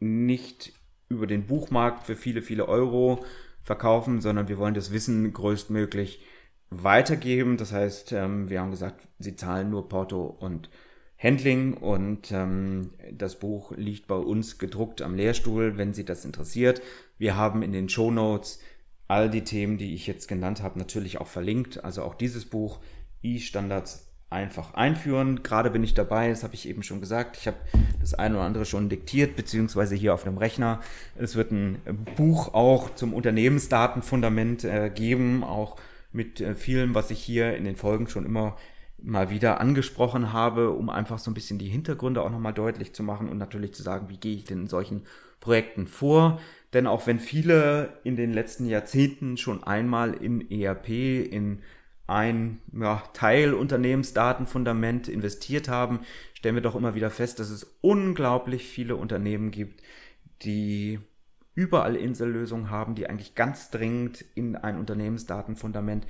nicht 0.00 0.72
über 1.10 1.26
den 1.26 1.46
Buchmarkt 1.46 2.04
für 2.04 2.16
viele, 2.16 2.40
viele 2.40 2.66
Euro 2.66 3.26
verkaufen, 3.62 4.22
sondern 4.22 4.48
wir 4.48 4.56
wollen 4.56 4.72
das 4.72 4.90
Wissen 4.90 5.30
größtmöglich 5.34 6.22
weitergeben. 6.70 7.56
Das 7.56 7.72
heißt, 7.72 8.12
ähm, 8.12 8.50
wir 8.50 8.60
haben 8.60 8.70
gesagt, 8.70 9.06
sie 9.18 9.36
zahlen 9.36 9.70
nur 9.70 9.88
Porto 9.88 10.24
und 10.24 10.70
Handling 11.20 11.74
und 11.74 12.30
ähm, 12.30 12.92
das 13.12 13.40
Buch 13.40 13.72
liegt 13.76 14.06
bei 14.06 14.14
uns 14.14 14.58
gedruckt 14.58 15.02
am 15.02 15.16
Lehrstuhl, 15.16 15.76
wenn 15.76 15.92
Sie 15.92 16.04
das 16.04 16.24
interessiert. 16.24 16.80
Wir 17.18 17.36
haben 17.36 17.62
in 17.62 17.72
den 17.72 17.88
Show 17.88 18.12
Notes 18.12 18.60
all 19.08 19.28
die 19.28 19.42
Themen, 19.42 19.78
die 19.78 19.94
ich 19.94 20.06
jetzt 20.06 20.28
genannt 20.28 20.62
habe, 20.62 20.78
natürlich 20.78 21.20
auch 21.20 21.26
verlinkt. 21.26 21.82
Also 21.82 22.02
auch 22.02 22.14
dieses 22.14 22.44
Buch, 22.44 22.78
E-Standards 23.22 24.08
einfach 24.30 24.74
einführen. 24.74 25.42
Gerade 25.42 25.70
bin 25.70 25.82
ich 25.82 25.94
dabei, 25.94 26.28
das 26.28 26.44
habe 26.44 26.54
ich 26.54 26.68
eben 26.68 26.82
schon 26.82 27.00
gesagt. 27.00 27.36
Ich 27.38 27.46
habe 27.46 27.56
das 28.00 28.14
eine 28.14 28.36
oder 28.36 28.44
andere 28.44 28.66
schon 28.66 28.88
diktiert, 28.88 29.34
beziehungsweise 29.34 29.94
hier 29.94 30.14
auf 30.14 30.24
dem 30.24 30.36
Rechner. 30.36 30.80
Es 31.16 31.34
wird 31.34 31.50
ein 31.50 31.80
Buch 32.16 32.52
auch 32.54 32.94
zum 32.94 33.14
Unternehmensdatenfundament 33.14 34.64
äh, 34.64 34.90
geben, 34.94 35.42
auch 35.42 35.76
mit 36.12 36.40
äh, 36.40 36.54
vielem, 36.54 36.94
was 36.94 37.10
ich 37.10 37.20
hier 37.20 37.56
in 37.56 37.64
den 37.64 37.76
Folgen 37.76 38.08
schon 38.08 38.26
immer 38.26 38.56
mal 39.00 39.30
wieder 39.30 39.60
angesprochen 39.60 40.32
habe, 40.32 40.70
um 40.70 40.90
einfach 40.90 41.18
so 41.18 41.30
ein 41.30 41.34
bisschen 41.34 41.58
die 41.58 41.68
Hintergründe 41.68 42.22
auch 42.22 42.30
nochmal 42.30 42.54
deutlich 42.54 42.94
zu 42.94 43.02
machen 43.02 43.28
und 43.28 43.38
natürlich 43.38 43.72
zu 43.72 43.82
sagen, 43.82 44.08
wie 44.08 44.16
gehe 44.16 44.34
ich 44.34 44.44
denn 44.44 44.62
in 44.62 44.66
solchen 44.66 45.02
Projekten 45.40 45.86
vor. 45.86 46.40
Denn 46.72 46.86
auch 46.86 47.06
wenn 47.06 47.20
viele 47.20 48.00
in 48.04 48.16
den 48.16 48.32
letzten 48.32 48.66
Jahrzehnten 48.66 49.36
schon 49.36 49.62
einmal 49.62 50.14
in 50.14 50.50
ERP, 50.50 50.88
in 50.88 51.60
ein 52.06 52.60
ja, 52.72 53.02
Teil 53.12 53.54
Unternehmensdatenfundament 53.54 55.08
investiert 55.08 55.68
haben, 55.68 56.00
stellen 56.34 56.54
wir 56.54 56.62
doch 56.62 56.74
immer 56.74 56.94
wieder 56.94 57.10
fest, 57.10 57.38
dass 57.38 57.50
es 57.50 57.78
unglaublich 57.80 58.66
viele 58.66 58.96
Unternehmen 58.96 59.50
gibt, 59.50 59.82
die 60.42 60.98
überall 61.58 61.96
Insellösungen 61.96 62.70
haben, 62.70 62.94
die 62.94 63.08
eigentlich 63.08 63.34
ganz 63.34 63.70
dringend 63.70 64.24
in 64.36 64.54
ein 64.54 64.78
Unternehmensdatenfundament, 64.78 66.06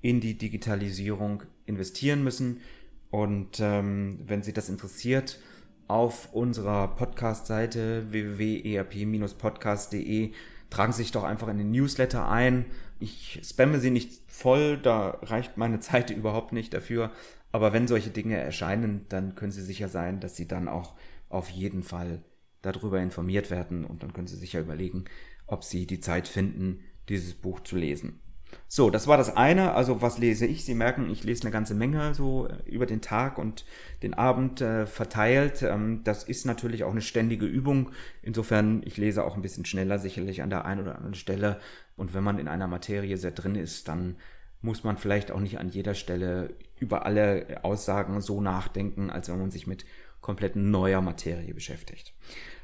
in 0.00 0.20
die 0.20 0.36
Digitalisierung 0.36 1.44
investieren 1.66 2.24
müssen. 2.24 2.62
Und 3.10 3.60
ähm, 3.60 4.18
wenn 4.26 4.42
Sie 4.42 4.52
das 4.52 4.68
interessiert, 4.68 5.38
auf 5.86 6.34
unserer 6.34 6.88
Podcast-Seite 6.88 8.10
www.erp-podcast.de 8.10 10.32
tragen 10.68 10.92
Sie 10.92 11.02
sich 11.02 11.12
doch 11.12 11.22
einfach 11.22 11.46
in 11.46 11.58
den 11.58 11.70
Newsletter 11.70 12.28
ein. 12.28 12.66
Ich 12.98 13.40
spamme 13.44 13.78
Sie 13.78 13.92
nicht 13.92 14.20
voll, 14.26 14.78
da 14.78 15.10
reicht 15.22 15.56
meine 15.56 15.78
Zeit 15.88 16.10
überhaupt 16.10 16.52
nicht 16.52 16.74
dafür. 16.74 17.12
Aber 17.52 17.72
wenn 17.72 17.86
solche 17.86 18.10
Dinge 18.10 18.36
erscheinen, 18.36 19.06
dann 19.10 19.36
können 19.36 19.52
Sie 19.52 19.62
sicher 19.62 19.88
sein, 19.88 20.18
dass 20.18 20.34
Sie 20.34 20.48
dann 20.48 20.66
auch 20.66 20.94
auf 21.28 21.50
jeden 21.50 21.84
Fall 21.84 22.20
darüber 22.62 23.00
informiert 23.00 23.50
werden 23.50 23.84
und 23.84 24.02
dann 24.02 24.12
können 24.12 24.26
Sie 24.26 24.36
sich 24.36 24.54
ja 24.54 24.60
überlegen, 24.60 25.04
ob 25.46 25.64
Sie 25.64 25.86
die 25.86 26.00
Zeit 26.00 26.28
finden, 26.28 26.80
dieses 27.08 27.34
Buch 27.34 27.60
zu 27.60 27.76
lesen. 27.76 28.20
So, 28.66 28.90
das 28.90 29.06
war 29.06 29.16
das 29.16 29.36
eine. 29.36 29.74
Also 29.74 30.02
was 30.02 30.18
lese 30.18 30.46
ich? 30.46 30.64
Sie 30.64 30.74
merken, 30.74 31.10
ich 31.10 31.24
lese 31.24 31.42
eine 31.42 31.50
ganze 31.50 31.74
Menge 31.74 32.14
so 32.14 32.48
äh, 32.48 32.56
über 32.66 32.86
den 32.86 33.00
Tag 33.00 33.38
und 33.38 33.64
den 34.02 34.14
Abend 34.14 34.60
äh, 34.60 34.86
verteilt. 34.86 35.62
Ähm, 35.62 36.02
das 36.04 36.24
ist 36.24 36.46
natürlich 36.46 36.84
auch 36.84 36.90
eine 36.90 37.02
ständige 37.02 37.46
Übung. 37.46 37.90
Insofern, 38.22 38.82
ich 38.84 38.96
lese 38.96 39.24
auch 39.24 39.36
ein 39.36 39.42
bisschen 39.42 39.64
schneller 39.64 39.98
sicherlich 39.98 40.42
an 40.42 40.50
der 40.50 40.64
einen 40.64 40.82
oder 40.82 40.96
anderen 40.96 41.14
Stelle. 41.14 41.60
Und 41.96 42.14
wenn 42.14 42.24
man 42.24 42.38
in 42.38 42.48
einer 42.48 42.68
Materie 42.68 43.16
sehr 43.16 43.32
drin 43.32 43.54
ist, 43.54 43.88
dann 43.88 44.16
muss 44.60 44.84
man 44.84 44.98
vielleicht 44.98 45.30
auch 45.30 45.40
nicht 45.40 45.58
an 45.58 45.68
jeder 45.68 45.94
Stelle 45.94 46.54
über 46.78 47.06
alle 47.06 47.60
Aussagen 47.62 48.20
so 48.20 48.40
nachdenken, 48.40 49.10
als 49.10 49.28
wenn 49.28 49.38
man 49.38 49.50
sich 49.50 49.66
mit 49.66 49.84
komplett 50.20 50.56
neuer 50.56 51.00
Materie 51.00 51.54
beschäftigt. 51.54 52.14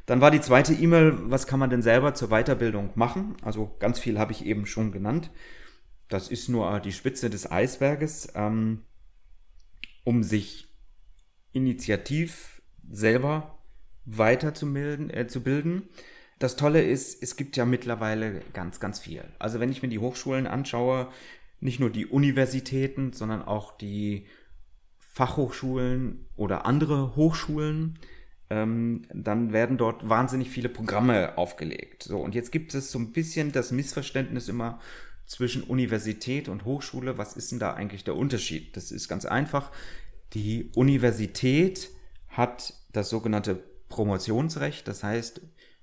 Dann 0.06 0.20
war 0.20 0.30
die 0.30 0.40
zweite 0.40 0.74
E-Mail, 0.74 1.16
was 1.30 1.46
kann 1.46 1.58
man 1.58 1.70
denn 1.70 1.82
selber 1.82 2.14
zur 2.14 2.28
Weiterbildung 2.28 2.90
machen? 2.94 3.36
Also 3.42 3.74
ganz 3.78 3.98
viel 3.98 4.18
habe 4.18 4.32
ich 4.32 4.44
eben 4.44 4.66
schon 4.66 4.92
genannt. 4.92 5.30
Das 6.08 6.28
ist 6.28 6.48
nur 6.48 6.80
die 6.80 6.92
Spitze 6.92 7.30
des 7.30 7.50
Eisberges, 7.50 8.28
ähm, 8.34 8.82
um 10.04 10.22
sich 10.22 10.68
initiativ 11.52 12.62
selber 12.90 13.58
weiterzubilden. 14.04 15.08
Äh, 15.08 15.26
zu 15.26 15.42
bilden. 15.42 15.88
Das 16.38 16.56
Tolle 16.56 16.82
ist, 16.82 17.22
es 17.22 17.36
gibt 17.36 17.56
ja 17.56 17.64
mittlerweile 17.64 18.42
ganz, 18.52 18.80
ganz 18.80 18.98
viel. 19.00 19.24
Also 19.38 19.60
wenn 19.60 19.70
ich 19.70 19.82
mir 19.82 19.88
die 19.88 20.00
Hochschulen 20.00 20.46
anschaue, 20.46 21.08
nicht 21.60 21.80
nur 21.80 21.90
die 21.90 22.06
Universitäten, 22.06 23.12
sondern 23.12 23.42
auch 23.42 23.78
die 23.78 24.26
Fachhochschulen 25.14 26.26
oder 26.34 26.66
andere 26.66 27.14
Hochschulen, 27.14 28.00
ähm, 28.50 29.02
dann 29.14 29.52
werden 29.52 29.78
dort 29.78 30.08
wahnsinnig 30.08 30.50
viele 30.50 30.68
Programme 30.68 31.38
aufgelegt. 31.38 32.02
So, 32.02 32.18
und 32.18 32.34
jetzt 32.34 32.50
gibt 32.50 32.74
es 32.74 32.90
so 32.90 32.98
ein 32.98 33.12
bisschen 33.12 33.52
das 33.52 33.70
Missverständnis 33.70 34.48
immer 34.48 34.80
zwischen 35.24 35.62
Universität 35.62 36.48
und 36.48 36.64
Hochschule. 36.64 37.16
Was 37.16 37.34
ist 37.34 37.52
denn 37.52 37.60
da 37.60 37.74
eigentlich 37.74 38.02
der 38.02 38.16
Unterschied? 38.16 38.76
Das 38.76 38.90
ist 38.90 39.08
ganz 39.08 39.24
einfach. 39.24 39.70
Die 40.32 40.72
Universität 40.74 41.90
hat 42.26 42.74
das 42.92 43.08
sogenannte 43.08 43.62
Promotionsrecht, 43.88 44.88
das 44.88 45.04
heißt, 45.04 45.42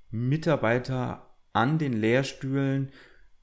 Mitarbeiter 0.10 1.38
an 1.54 1.80
den 1.80 1.94
Lehrstühlen 1.94 2.92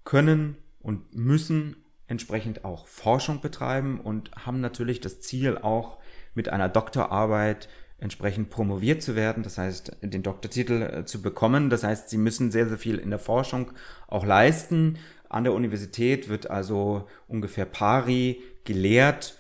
können 0.05 0.59
und 0.81 1.15
müssen 1.17 1.77
entsprechend 2.09 2.65
auch 2.65 2.87
Forschung 2.87 3.41
betreiben 3.41 4.01
und 4.01 4.31
haben 4.35 4.61
natürlich 4.61 5.01
das 5.01 5.21
Ziel 5.21 5.59
auch 5.59 5.99
mit 6.35 6.49
einer 6.49 6.69
Doktorarbeit 6.69 7.69
entsprechend 8.01 8.51
promoviert 8.51 9.03
zu 9.03 9.17
werden, 9.17 9.43
das 9.43 9.59
heißt 9.59 9.97
den 10.03 10.23
Doktortitel 10.23 10.83
äh, 10.83 11.05
zu 11.05 11.21
bekommen. 11.21 11.69
Das 11.69 11.83
heißt, 11.83 12.09
sie 12.09 12.17
müssen 12.17 12.51
sehr, 12.51 12.69
sehr 12.69 12.79
viel 12.79 12.99
in 12.99 13.11
der 13.11 13.19
Forschung 13.19 13.73
auch 14.07 14.25
leisten. 14.25 14.99
An 15.29 15.45
der 15.45 15.53
Universität 15.53 16.29
wird 16.29 16.49
also 16.49 17.07
ungefähr 17.27 17.67
pari 17.67 18.43
gelehrt 18.65 19.37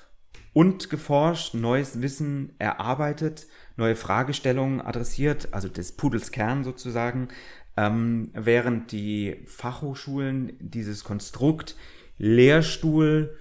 und 0.52 0.90
geforscht, 0.90 1.54
neues 1.54 2.02
Wissen 2.02 2.52
erarbeitet, 2.58 3.46
neue 3.76 3.94
Fragestellungen 3.94 4.80
adressiert, 4.80 5.48
also 5.52 5.68
des 5.68 5.92
Pudels 5.92 6.32
Kern 6.32 6.64
sozusagen, 6.64 7.28
ähm, 7.76 8.30
während 8.34 8.90
die 8.90 9.36
Fachhochschulen 9.46 10.56
dieses 10.58 11.04
Konstrukt 11.04 11.76
Lehrstuhl, 12.18 13.36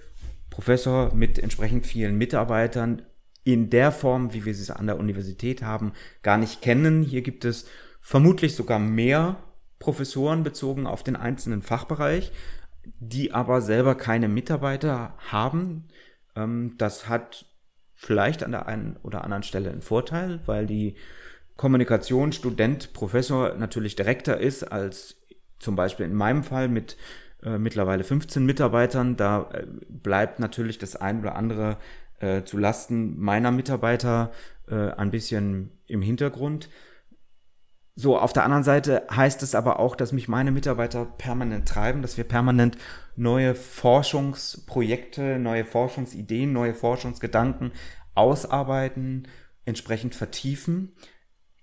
Professor 0.50 1.14
mit 1.14 1.38
entsprechend 1.38 1.86
vielen 1.86 2.16
Mitarbeitern 2.16 3.02
in 3.44 3.70
der 3.70 3.92
Form, 3.92 4.32
wie 4.32 4.44
wir 4.44 4.54
sie 4.54 4.74
an 4.74 4.86
der 4.86 4.98
Universität 4.98 5.62
haben, 5.62 5.92
gar 6.22 6.38
nicht 6.38 6.62
kennen. 6.62 7.02
Hier 7.02 7.22
gibt 7.22 7.44
es 7.44 7.66
vermutlich 8.00 8.54
sogar 8.54 8.78
mehr 8.78 9.36
Professoren 9.78 10.42
bezogen 10.42 10.86
auf 10.86 11.02
den 11.02 11.16
einzelnen 11.16 11.62
Fachbereich, 11.62 12.32
die 13.00 13.32
aber 13.32 13.60
selber 13.60 13.94
keine 13.94 14.28
Mitarbeiter 14.28 15.14
haben. 15.18 15.88
Ähm, 16.34 16.74
das 16.78 17.08
hat 17.08 17.46
vielleicht 17.94 18.42
an 18.42 18.52
der 18.52 18.66
einen 18.66 18.96
oder 19.02 19.24
anderen 19.24 19.42
Stelle 19.42 19.70
einen 19.70 19.82
Vorteil, 19.82 20.40
weil 20.46 20.66
die 20.66 20.96
Kommunikation 21.56 22.32
Student, 22.32 22.92
Professor 22.92 23.54
natürlich 23.54 23.96
direkter 23.96 24.38
ist 24.38 24.62
als 24.62 25.16
zum 25.58 25.74
Beispiel 25.74 26.06
in 26.06 26.14
meinem 26.14 26.44
Fall 26.44 26.68
mit 26.68 26.96
äh, 27.42 27.58
mittlerweile 27.58 28.04
15 28.04 28.44
Mitarbeitern. 28.44 29.16
Da 29.16 29.50
äh, 29.52 29.66
bleibt 29.88 30.40
natürlich 30.40 30.78
das 30.78 30.96
ein 30.96 31.20
oder 31.20 31.36
andere 31.36 31.76
äh, 32.20 32.42
zu 32.44 32.58
Lasten 32.58 33.18
meiner 33.20 33.50
Mitarbeiter 33.50 34.32
äh, 34.68 34.90
ein 34.90 35.10
bisschen 35.10 35.70
im 35.86 36.02
Hintergrund. 36.02 36.68
So, 37.94 38.16
auf 38.16 38.32
der 38.32 38.44
anderen 38.44 38.62
Seite 38.62 39.06
heißt 39.10 39.42
es 39.42 39.56
aber 39.56 39.80
auch, 39.80 39.96
dass 39.96 40.12
mich 40.12 40.28
meine 40.28 40.52
Mitarbeiter 40.52 41.04
permanent 41.04 41.68
treiben, 41.68 42.00
dass 42.00 42.16
wir 42.16 42.22
permanent 42.22 42.78
neue 43.16 43.56
Forschungsprojekte, 43.56 45.40
neue 45.40 45.64
Forschungsideen, 45.64 46.52
neue 46.52 46.74
Forschungsgedanken 46.74 47.72
ausarbeiten, 48.14 49.26
entsprechend 49.64 50.14
vertiefen, 50.14 50.92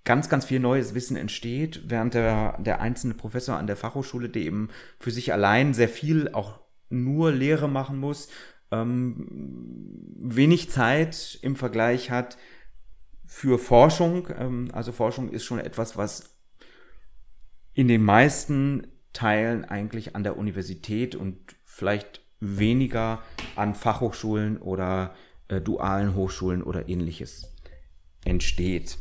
ganz, 0.06 0.30
ganz 0.30 0.46
viel 0.46 0.60
neues 0.60 0.94
Wissen 0.94 1.16
entsteht, 1.16 1.82
während 1.86 2.14
der, 2.14 2.56
der 2.58 2.80
einzelne 2.80 3.12
Professor 3.12 3.56
an 3.56 3.66
der 3.66 3.76
Fachhochschule, 3.76 4.30
der 4.30 4.42
eben 4.42 4.70
für 4.98 5.10
sich 5.10 5.32
allein 5.32 5.74
sehr 5.74 5.90
viel 5.90 6.30
auch 6.32 6.60
nur 6.88 7.32
Lehre 7.32 7.68
machen 7.68 7.98
muss, 7.98 8.28
ähm, 8.70 9.26
wenig 10.18 10.70
Zeit 10.70 11.38
im 11.42 11.56
Vergleich 11.56 12.10
hat 12.10 12.38
für 13.26 13.58
Forschung. 13.58 14.28
Ähm, 14.38 14.68
also 14.72 14.92
Forschung 14.92 15.28
ist 15.28 15.44
schon 15.44 15.58
etwas, 15.58 15.96
was 15.96 16.38
in 17.74 17.88
den 17.88 18.04
meisten 18.04 18.86
Teilen 19.12 19.64
eigentlich 19.64 20.14
an 20.14 20.22
der 20.22 20.38
Universität 20.38 21.16
und 21.16 21.36
vielleicht 21.64 22.22
weniger 22.38 23.22
an 23.56 23.74
Fachhochschulen 23.74 24.58
oder 24.58 25.14
äh, 25.48 25.60
dualen 25.60 26.14
Hochschulen 26.14 26.62
oder 26.62 26.88
ähnliches 26.88 27.52
entsteht. 28.24 28.98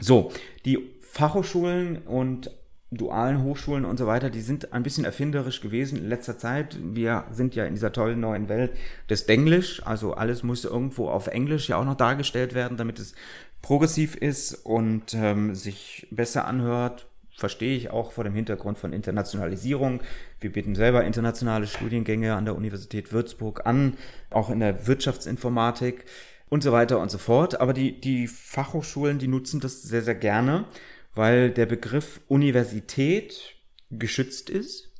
So, 0.00 0.32
die 0.64 0.78
Fachhochschulen 1.00 1.98
und 1.98 2.50
dualen 2.96 3.42
Hochschulen 3.42 3.84
und 3.84 3.98
so 3.98 4.06
weiter, 4.06 4.30
die 4.30 4.40
sind 4.40 4.72
ein 4.72 4.82
bisschen 4.82 5.04
erfinderisch 5.04 5.60
gewesen 5.60 5.98
in 5.98 6.08
letzter 6.08 6.38
Zeit. 6.38 6.78
Wir 6.80 7.24
sind 7.30 7.54
ja 7.54 7.64
in 7.64 7.74
dieser 7.74 7.92
tollen 7.92 8.20
neuen 8.20 8.48
Welt 8.48 8.72
des 9.10 9.26
Denglisch, 9.26 9.82
also 9.84 10.14
alles 10.14 10.42
muss 10.42 10.64
irgendwo 10.64 11.08
auf 11.08 11.26
Englisch 11.26 11.68
ja 11.68 11.76
auch 11.76 11.84
noch 11.84 11.96
dargestellt 11.96 12.54
werden, 12.54 12.76
damit 12.76 12.98
es 12.98 13.14
progressiv 13.62 14.14
ist 14.14 14.54
und 14.54 15.14
ähm, 15.14 15.54
sich 15.54 16.06
besser 16.10 16.46
anhört. 16.46 17.06
Verstehe 17.36 17.76
ich 17.76 17.90
auch 17.90 18.12
vor 18.12 18.22
dem 18.22 18.34
Hintergrund 18.34 18.78
von 18.78 18.92
Internationalisierung. 18.92 20.02
Wir 20.40 20.52
bieten 20.52 20.76
selber 20.76 21.04
internationale 21.04 21.66
Studiengänge 21.66 22.34
an 22.34 22.44
der 22.44 22.54
Universität 22.54 23.12
Würzburg 23.12 23.66
an, 23.66 23.96
auch 24.30 24.50
in 24.50 24.60
der 24.60 24.86
Wirtschaftsinformatik 24.86 26.04
und 26.48 26.62
so 26.62 26.72
weiter 26.72 27.00
und 27.00 27.10
so 27.10 27.18
fort. 27.18 27.60
Aber 27.60 27.72
die, 27.72 28.00
die 28.00 28.26
Fachhochschulen, 28.26 29.18
die 29.18 29.28
nutzen 29.28 29.60
das 29.60 29.82
sehr, 29.82 30.02
sehr 30.02 30.14
gerne 30.14 30.66
weil 31.14 31.50
der 31.50 31.66
Begriff 31.66 32.20
Universität 32.28 33.56
geschützt 33.90 34.50
ist 34.50 34.92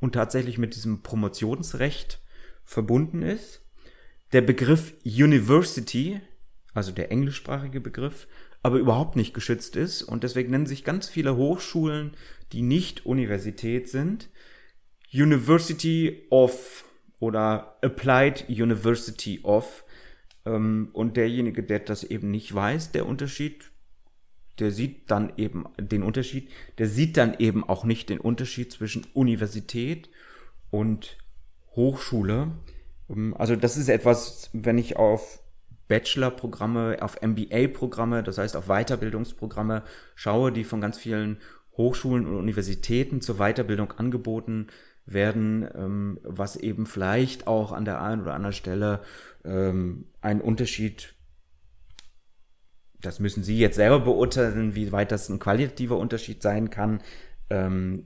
und 0.00 0.12
tatsächlich 0.12 0.58
mit 0.58 0.74
diesem 0.74 1.02
Promotionsrecht 1.02 2.20
verbunden 2.64 3.22
ist. 3.22 3.62
Der 4.32 4.40
Begriff 4.40 4.94
University, 5.04 6.20
also 6.74 6.92
der 6.92 7.12
englischsprachige 7.12 7.80
Begriff, 7.80 8.26
aber 8.62 8.78
überhaupt 8.78 9.16
nicht 9.16 9.34
geschützt 9.34 9.76
ist 9.76 10.02
und 10.02 10.24
deswegen 10.24 10.50
nennen 10.50 10.66
sich 10.66 10.84
ganz 10.84 11.08
viele 11.08 11.36
Hochschulen, 11.36 12.16
die 12.52 12.62
nicht 12.62 13.06
Universität 13.06 13.88
sind, 13.88 14.28
University 15.12 16.26
of 16.30 16.84
oder 17.18 17.78
Applied 17.82 18.46
University 18.48 19.40
of. 19.42 19.84
Ähm, 20.44 20.90
und 20.92 21.16
derjenige, 21.16 21.62
der 21.62 21.80
das 21.80 22.04
eben 22.04 22.30
nicht 22.30 22.54
weiß, 22.54 22.92
der 22.92 23.06
Unterschied 23.06 23.72
der 24.58 24.70
sieht 24.70 25.10
dann 25.10 25.32
eben 25.36 25.64
den 25.78 26.02
Unterschied, 26.02 26.50
der 26.78 26.86
sieht 26.86 27.16
dann 27.16 27.34
eben 27.38 27.64
auch 27.64 27.84
nicht 27.84 28.08
den 28.08 28.20
Unterschied 28.20 28.72
zwischen 28.72 29.06
Universität 29.14 30.10
und 30.70 31.18
Hochschule. 31.74 32.52
Ähm, 33.08 33.34
also 33.38 33.56
das 33.56 33.76
ist 33.76 33.88
etwas, 33.88 34.50
wenn 34.52 34.78
ich 34.78 34.96
auf 34.96 35.40
Bachelor-Programme, 35.88 36.98
auf 37.00 37.20
MBA-Programme, 37.20 38.22
das 38.22 38.38
heißt 38.38 38.56
auf 38.56 38.66
Weiterbildungsprogramme 38.66 39.82
schaue, 40.14 40.52
die 40.52 40.64
von 40.64 40.80
ganz 40.80 40.98
vielen 40.98 41.38
Hochschulen 41.76 42.26
und 42.26 42.36
Universitäten 42.36 43.20
zur 43.22 43.36
Weiterbildung 43.36 43.92
angeboten 43.92 44.68
werden, 45.06 45.68
ähm, 45.74 46.18
was 46.22 46.56
eben 46.56 46.86
vielleicht 46.86 47.46
auch 47.46 47.72
an 47.72 47.84
der 47.84 48.00
einen 48.02 48.22
oder 48.22 48.34
anderen 48.34 48.54
Stelle 48.54 49.00
ähm, 49.44 50.06
einen 50.20 50.40
Unterschied 50.40 51.14
das 53.02 53.20
müssen 53.20 53.42
Sie 53.42 53.58
jetzt 53.58 53.76
selber 53.76 54.00
beurteilen, 54.00 54.74
wie 54.74 54.92
weit 54.92 55.12
das 55.12 55.28
ein 55.28 55.38
qualitativer 55.38 55.98
Unterschied 55.98 56.42
sein 56.42 56.70
kann, 56.70 57.00
ähm, 57.50 58.04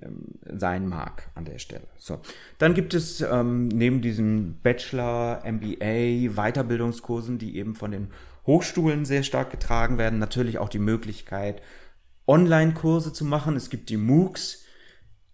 sein 0.50 0.88
mag 0.88 1.30
an 1.35 1.44
der 1.44 1.59
Stelle. 1.59 1.87
So, 1.98 2.20
dann 2.59 2.74
gibt 2.74 2.94
es 2.94 3.20
ähm, 3.20 3.68
neben 3.68 4.00
diesen 4.00 4.61
Bachelor, 4.62 5.42
MBA, 5.44 6.35
Weiterbildungskursen, 6.35 7.38
die 7.38 7.56
eben 7.56 7.74
von 7.74 7.92
den 7.92 8.09
Hochschulen 8.46 9.04
sehr 9.04 9.22
stark 9.22 9.50
getragen 9.50 9.98
werden, 9.98 10.18
natürlich 10.18 10.59
auch 10.59 10.68
die 10.68 10.78
Möglichkeit, 10.78 11.62
Online-Kurse 12.26 13.12
zu 13.12 13.24
machen. 13.24 13.54
Es 13.54 13.70
gibt 13.70 13.90
die 13.90 13.98
MOOCs, 13.98 14.64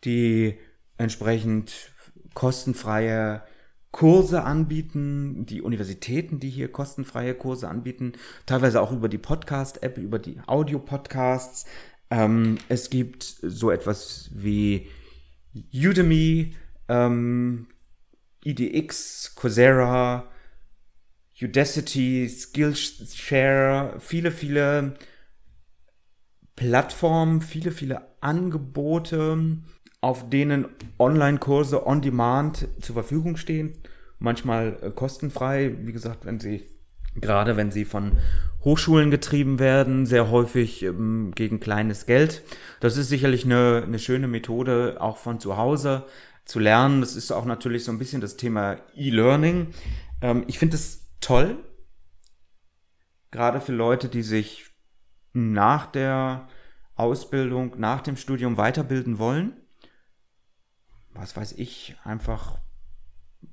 die 0.05 0.59
entsprechend 1.03 1.93
kostenfreie 2.35 3.43
Kurse 3.91 4.43
anbieten, 4.45 5.45
die 5.45 5.61
Universitäten, 5.61 6.41
die 6.41 6.49
hier 6.49 6.73
kostenfreie 6.73 7.35
Kurse 7.35 7.69
anbieten, 7.69 8.13
teilweise 8.47 8.81
auch 8.81 8.91
über 8.91 9.11
die 9.11 9.19
Podcast-App, 9.19 9.99
über 9.99 10.19
die 10.19 10.41
Audio-Podcasts. 10.47 11.67
Ähm, 12.11 12.57
es 12.71 12.89
gibt 12.89 13.23
so 13.23 13.71
etwas 13.71 14.31
wie 14.33 14.89
Udemy, 15.75 16.55
ähm, 16.89 17.67
EDX, 18.45 19.35
Coursera, 19.35 20.31
Udacity, 21.41 22.29
Skillshare, 22.29 23.97
viele, 24.01 24.31
viele 24.31 24.95
Plattformen, 26.57 27.43
viele, 27.43 27.73
viele 27.73 28.09
Angebote, 28.23 29.59
auf 30.03 30.29
denen 30.29 30.67
Online-Kurse 30.99 31.87
on 31.87 32.03
Demand 32.03 32.69
zur 32.81 32.95
Verfügung 32.95 33.37
stehen. 33.37 33.79
Manchmal 34.19 34.77
äh, 34.83 34.91
kostenfrei, 34.91 35.77
wie 35.81 35.93
gesagt, 35.93 36.27
wenn 36.27 36.41
sie, 36.41 36.65
gerade 37.15 37.57
wenn 37.57 37.71
sie 37.71 37.85
von 37.85 38.19
Hochschulen 38.65 39.11
getrieben 39.13 39.61
werden, 39.61 40.05
sehr 40.05 40.31
häufig 40.31 40.83
ähm, 40.83 41.33
gegen 41.35 41.61
kleines 41.61 42.07
Geld. 42.07 42.43
Das 42.81 42.97
ist 42.97 43.09
sicherlich 43.09 43.45
eine, 43.45 43.85
eine 43.87 44.01
schöne 44.01 44.27
Methode, 44.27 44.97
auch 45.01 45.19
von 45.19 45.39
zu 45.39 45.57
Hause 45.57 46.05
zu 46.45 46.59
lernen. 46.59 47.01
Das 47.01 47.15
ist 47.15 47.31
auch 47.31 47.45
natürlich 47.45 47.85
so 47.85 47.93
ein 47.93 47.99
bisschen 47.99 48.21
das 48.21 48.37
Thema 48.37 48.79
E-Learning. 48.97 49.69
Ähm, 50.21 50.45
ich 50.49 50.59
finde 50.59 50.77
es 50.77 51.13
toll, 51.21 51.59
gerade 53.31 53.61
für 53.61 53.73
Leute, 53.73 54.09
die 54.09 54.23
sich 54.23 54.67
nach 55.33 55.87
der 55.87 56.49
Ausbildung, 56.97 57.79
nach 57.79 58.01
dem 58.01 58.17
Studium 58.17 58.57
weiterbilden 58.57 59.21
wollen 59.21 59.62
was 61.15 61.37
weiß 61.37 61.53
ich, 61.53 61.97
einfach 62.05 62.59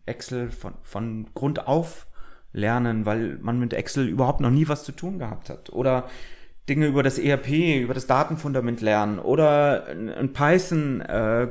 Excel 0.05 0.51
von, 0.51 0.73
von 0.83 1.27
Grund 1.33 1.67
auf 1.67 2.07
lernen, 2.51 3.05
weil 3.05 3.37
man 3.41 3.59
mit 3.59 3.73
Excel 3.73 4.07
überhaupt 4.07 4.39
noch 4.39 4.49
nie 4.49 4.67
was 4.67 4.83
zu 4.83 4.91
tun 4.91 5.19
gehabt 5.19 5.49
hat. 5.49 5.71
Oder 5.71 6.09
Dinge 6.67 6.87
über 6.87 7.03
das 7.03 7.17
ERP, 7.17 7.81
über 7.81 7.93
das 7.93 8.07
Datenfundament 8.07 8.81
lernen 8.81 9.19
oder 9.19 9.87
ein 9.87 10.33
Python 10.33 11.01
äh, 11.01 11.47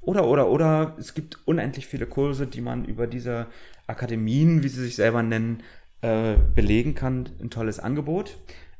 oder 0.00 0.26
oder 0.26 0.48
oder 0.48 0.96
es 0.98 1.12
gibt 1.12 1.38
unendlich 1.46 1.86
viele 1.86 2.06
Kurse, 2.06 2.46
die 2.46 2.62
man 2.62 2.86
über 2.86 3.06
diese 3.06 3.46
Akademien, 3.86 4.62
wie 4.62 4.68
sie 4.68 4.82
sich 4.82 4.96
selber 4.96 5.22
nennen, 5.22 5.62
äh, 6.00 6.36
belegen 6.54 6.94
kann. 6.94 7.28
Ein 7.40 7.50
tolles 7.50 7.78
Angebot. 7.78 8.38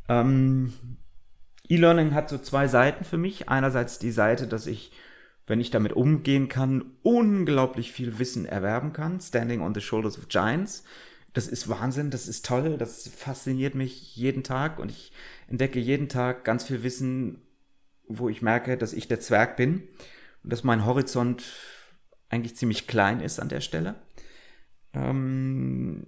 Ähm, 0.09 0.73
E-Learning 1.69 2.15
hat 2.15 2.31
so 2.31 2.39
zwei 2.39 2.67
Seiten 2.67 3.05
für 3.05 3.19
mich. 3.19 3.49
Einerseits 3.49 3.99
die 3.99 4.11
Seite, 4.11 4.47
dass 4.47 4.67
ich 4.67 4.93
wenn 5.49 5.61
ich 5.61 5.71
damit 5.71 5.93
umgehen 5.95 6.49
kann, 6.49 6.85
unglaublich 7.03 7.93
viel 7.93 8.19
Wissen 8.19 8.47
erwerben 8.47 8.93
kann. 8.93 9.21
Standing 9.21 9.61
on 9.61 9.75
the 9.75 9.81
Shoulders 9.81 10.19
of 10.19 10.29
Giants. 10.29 10.85
Das 11.33 11.47
ist 11.47 11.69
Wahnsinn, 11.69 12.11
das 12.11 12.27
ist 12.27 12.47
toll, 12.47 12.79
das 12.79 13.09
fasziniert 13.09 13.75
mich 13.75 14.17
jeden 14.17 14.43
Tag 14.43 14.79
und 14.79 14.91
ich 14.91 15.13
entdecke 15.47 15.79
jeden 15.79 16.09
Tag 16.09 16.45
ganz 16.45 16.65
viel 16.65 16.83
Wissen, 16.83 17.43
wo 18.07 18.29
ich 18.29 18.43
merke, 18.43 18.77
dass 18.79 18.93
ich 18.93 19.09
der 19.09 19.21
Zwerg 19.21 19.57
bin 19.57 19.83
und 20.43 20.53
dass 20.53 20.65
mein 20.65 20.87
Horizont 20.87 21.45
eigentlich 22.29 22.57
ziemlich 22.57 22.87
klein 22.87 23.21
ist 23.21 23.41
an 23.41 23.49
der 23.49 23.61
Stelle. 23.61 23.97
Ähm, 24.95 26.05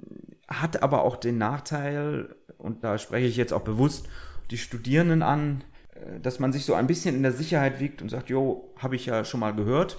hat 0.49 0.83
aber 0.83 1.03
auch 1.03 1.17
den 1.17 1.39
Nachteil, 1.39 2.35
und 2.59 2.83
da 2.83 2.99
spreche 2.99 3.27
ich 3.27 3.37
jetzt 3.37 3.53
auch 3.53 3.63
bewusst 3.63 4.09
die 4.51 4.59
Studierenden 4.59 5.23
an, 5.23 5.63
dass 6.23 6.39
man 6.39 6.53
sich 6.53 6.65
so 6.65 6.75
ein 6.75 6.87
bisschen 6.87 7.15
in 7.15 7.23
der 7.23 7.33
Sicherheit 7.33 7.81
wiegt 7.81 8.03
und 8.03 8.09
sagt, 8.09 8.31
jo, 8.31 8.73
habe 8.77 8.97
ich 8.97 9.07
ja 9.07 9.25
schon 9.25 9.41
mal 9.41 9.55
gehört. 9.55 9.97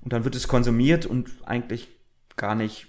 Und 0.00 0.12
dann 0.12 0.24
wird 0.24 0.34
es 0.34 0.48
konsumiert 0.48 1.06
und 1.06 1.30
eigentlich 1.44 1.88
gar 2.36 2.54
nicht 2.54 2.88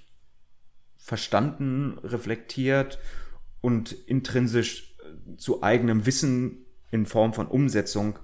verstanden, 0.97 1.97
reflektiert 2.03 2.99
und 3.61 3.91
intrinsisch 3.91 4.95
äh, 4.99 5.37
zu 5.37 5.61
eigenem 5.61 6.05
Wissen 6.05 6.65
in 6.91 7.05
Form 7.05 7.33
von 7.33 7.47
Umsetzung 7.47 8.19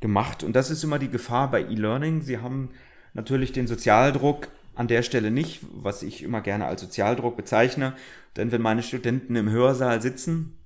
gemacht. 0.00 0.42
Und 0.42 0.54
das 0.54 0.70
ist 0.70 0.82
immer 0.82 0.98
die 0.98 1.10
Gefahr 1.10 1.50
bei 1.50 1.62
E-Learning. 1.62 2.22
Sie 2.22 2.38
haben 2.38 2.70
natürlich 3.14 3.52
den 3.52 3.66
Sozialdruck 3.66 4.48
an 4.74 4.88
der 4.88 5.02
Stelle 5.02 5.30
nicht, 5.30 5.60
was 5.72 6.02
ich 6.02 6.22
immer 6.22 6.40
gerne 6.40 6.66
als 6.66 6.80
Sozialdruck 6.80 7.36
bezeichne. 7.36 7.94
Denn 8.36 8.50
wenn 8.50 8.62
meine 8.62 8.82
Studenten 8.82 9.36
im 9.36 9.50
Hörsaal 9.50 10.00
sitzen 10.00 10.58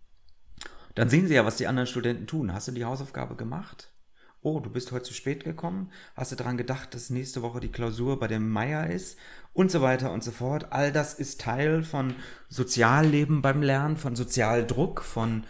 dann 0.97 1.09
sehen 1.09 1.29
sie 1.29 1.35
ja, 1.35 1.45
was 1.45 1.57
die 1.57 1.69
anderen 1.69 1.87
Studenten 1.87 2.27
tun. 2.27 2.53
Hast 2.53 2.67
du 2.67 2.73
die 2.73 2.85
Hausaufgabe 2.85 3.37
gemacht? 3.37 3.93
oh, 4.47 4.61
du 4.61 4.71
bist 4.71 4.93
heute 4.93 5.05
zu 5.05 5.13
spät 5.13 5.43
gekommen, 5.43 5.91
hast 6.15 6.31
du 6.31 6.37
daran 6.37 6.57
gedacht, 6.57 6.95
dass 6.95 7.11
nächste 7.11 7.43
Woche 7.43 7.59
die 7.59 7.73
Klausur 7.73 8.21
bei 8.21 8.29
dem 8.29 8.49
Meier 8.49 8.89
ist 8.89 9.19
und 9.53 9.73
so 9.73 9.83
weiter 9.83 10.13
und 10.13 10.23
so 10.23 10.31
fort. 10.31 10.69
All 10.71 10.93
das 10.93 11.15
ist 11.15 11.41
Teil 11.41 11.83
von 11.83 12.15
Sozialleben 12.49 13.43
beim 13.43 13.61
Lernen, 13.61 13.97
von 13.97 14.15
Sozialdruck, 14.15 15.03
von 15.03 15.45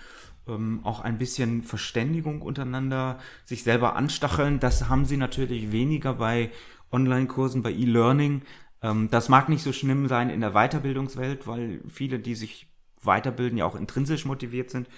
ähm, 0.48 0.80
auch 0.82 1.00
ein 1.00 1.18
bisschen 1.18 1.62
Verständigung 1.62 2.40
untereinander, 2.40 3.18
sich 3.44 3.64
selber 3.64 3.96
anstacheln. 3.96 4.60
Das 4.60 4.88
haben 4.88 5.04
sie 5.04 5.18
natürlich 5.18 5.72
weniger 5.72 6.14
bei 6.14 6.50
Online-Kursen, 6.90 7.62
bei 7.62 7.72
E-Learning. 7.72 8.42
Ähm, 8.80 9.10
das 9.10 9.28
mag 9.28 9.50
nicht 9.50 9.62
so 9.62 9.74
schlimm 9.74 10.08
sein 10.08 10.30
in 10.30 10.40
der 10.40 10.52
Weiterbildungswelt, 10.52 11.46
weil 11.46 11.82
viele, 11.86 12.18
die 12.18 12.34
sich 12.34 12.66
weiterbilden, 13.02 13.58
ja 13.58 13.66
auch 13.66 13.76
intrinsisch 13.76 14.24
motiviert 14.24 14.70
sind. 14.70 14.88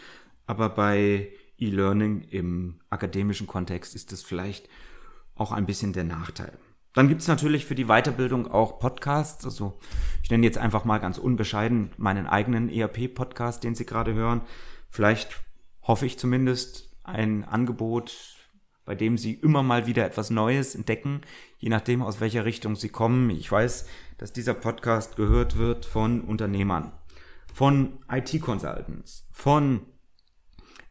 Aber 0.48 0.70
bei 0.70 1.30
E-Learning 1.58 2.22
im 2.22 2.80
akademischen 2.88 3.46
Kontext 3.46 3.94
ist 3.94 4.12
das 4.12 4.22
vielleicht 4.22 4.66
auch 5.34 5.52
ein 5.52 5.66
bisschen 5.66 5.92
der 5.92 6.04
Nachteil. 6.04 6.58
Dann 6.94 7.08
gibt's 7.08 7.28
natürlich 7.28 7.66
für 7.66 7.74
die 7.74 7.84
Weiterbildung 7.84 8.50
auch 8.50 8.78
Podcasts. 8.78 9.44
Also 9.44 9.78
ich 10.22 10.30
nenne 10.30 10.46
jetzt 10.46 10.56
einfach 10.56 10.87
mal 10.87 10.98
ganz 10.98 11.18
unbescheiden 11.18 11.90
meinen 11.98 12.26
eigenen 12.26 12.70
ERP-Podcast, 12.70 13.62
den 13.62 13.74
Sie 13.74 13.84
gerade 13.84 14.14
hören. 14.14 14.40
Vielleicht 14.88 15.38
hoffe 15.82 16.06
ich 16.06 16.18
zumindest 16.18 16.96
ein 17.04 17.44
Angebot, 17.44 18.16
bei 18.87 18.94
dem 18.94 19.18
Sie 19.18 19.34
immer 19.34 19.62
mal 19.62 19.87
wieder 19.87 20.06
etwas 20.06 20.30
Neues 20.30 20.74
entdecken, 20.74 21.20
je 21.58 21.68
nachdem, 21.68 22.00
aus 22.00 22.20
welcher 22.20 22.46
Richtung 22.46 22.74
Sie 22.74 22.88
kommen. 22.88 23.28
Ich 23.28 23.52
weiß, 23.52 23.87
dass 24.16 24.32
dieser 24.32 24.54
Podcast 24.54 25.16
gehört 25.16 25.58
wird 25.58 25.84
von 25.84 26.22
Unternehmern, 26.22 26.92
von 27.52 27.98
IT-Consultants, 28.11 29.28
von 29.30 29.82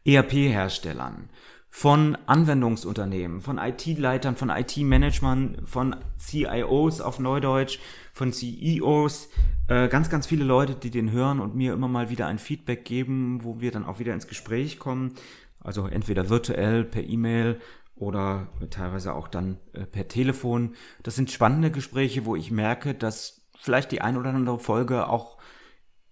ERP-Herstellern, 0.08 1.28
von 1.68 2.16
Anwendungsunternehmen, 2.26 3.42
von 3.42 3.58
IT-Leitern, 3.58 4.36
von 4.36 4.48
IT-Management, 4.48 5.68
von 5.68 5.96
CIOs 6.18 7.02
auf 7.02 7.18
Neudeutsch, 7.18 7.78
von 8.14 8.32
CEOs, 8.32 9.28
äh, 9.68 9.88
ganz, 9.88 10.08
ganz 10.08 10.26
viele 10.26 10.44
Leute, 10.44 10.74
die 10.74 10.90
den 10.90 11.12
hören 11.12 11.40
und 11.40 11.54
mir 11.54 11.74
immer 11.74 11.88
mal 11.88 12.08
wieder 12.08 12.26
ein 12.26 12.38
Feedback 12.38 12.86
geben, 12.86 13.40
wo 13.42 13.60
wir 13.60 13.70
dann 13.70 13.84
auch 13.84 13.98
wieder 13.98 14.14
ins 14.14 14.26
Gespräch 14.26 14.78
kommen. 14.78 15.12
Also 15.60 15.86
entweder 15.86 16.30
virtuell, 16.30 16.84
per 16.84 17.04
E-Mail 17.04 17.60
oder 17.94 18.48
teilweise 18.70 19.14
auch 19.14 19.28
dann 19.28 19.58
äh, 19.74 19.84
per 19.84 20.08
Telefon. 20.08 20.74
Das 21.02 21.16
sind 21.16 21.30
spannende 21.30 21.70
Gespräche, 21.70 22.24
wo 22.24 22.34
ich 22.34 22.50
merke, 22.50 22.94
dass 22.94 23.42
vielleicht 23.58 23.92
die 23.92 24.00
ein 24.00 24.16
oder 24.16 24.30
andere 24.30 24.58
Folge 24.58 25.08
auch 25.08 25.37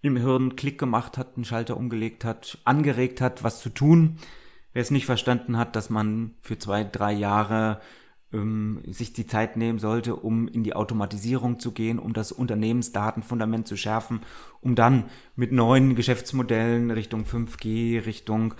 im 0.02 0.16
Hirn 0.16 0.56
Klick 0.56 0.78
gemacht 0.78 1.18
hat, 1.18 1.37
einen 1.37 1.44
Schalter 1.44 1.76
umgelegt 1.76 2.24
hat, 2.24 2.59
angeregt 2.64 3.20
hat, 3.20 3.42
was 3.42 3.61
zu 3.61 3.70
tun. 3.70 4.18
Wer 4.72 4.82
es 4.82 4.90
nicht 4.90 5.06
verstanden 5.06 5.56
hat, 5.56 5.74
dass 5.74 5.90
man 5.90 6.35
für 6.42 6.59
zwei, 6.59 6.85
drei 6.85 7.12
Jahre 7.12 7.80
ähm, 8.32 8.82
sich 8.87 9.12
die 9.12 9.26
Zeit 9.26 9.56
nehmen 9.56 9.78
sollte, 9.78 10.16
um 10.16 10.48
in 10.48 10.62
die 10.64 10.74
Automatisierung 10.74 11.59
zu 11.59 11.72
gehen, 11.72 11.98
um 11.98 12.12
das 12.12 12.32
Unternehmensdatenfundament 12.32 13.66
zu 13.66 13.76
schärfen, 13.76 14.20
um 14.61 14.74
dann 14.74 15.04
mit 15.35 15.52
neuen 15.52 15.94
Geschäftsmodellen 15.94 16.90
Richtung 16.90 17.24
5G, 17.24 18.04
Richtung 18.04 18.54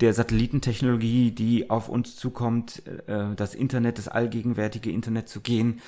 der 0.00 0.12
Satellitentechnologie, 0.12 1.30
die 1.30 1.70
auf 1.70 1.88
uns 1.88 2.16
zukommt, 2.16 2.82
äh, 3.06 3.34
das 3.36 3.54
Internet, 3.54 3.98
das 3.98 4.08
allgegenwärtige 4.08 4.90
Internet 4.90 5.28
zu 5.28 5.40
gehen, 5.40 5.80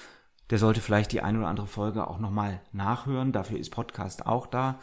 der 0.51 0.59
sollte 0.59 0.81
vielleicht 0.81 1.13
die 1.13 1.23
eine 1.23 1.39
oder 1.39 1.49
andere 1.49 1.67
Folge 1.67 2.07
auch 2.09 2.19
nochmal 2.19 2.61
nachhören. 2.73 3.33
Dafür 3.33 3.59
ist 3.59 3.71
Podcast 3.71 4.27
auch 4.27 4.47
da. 4.47 4.79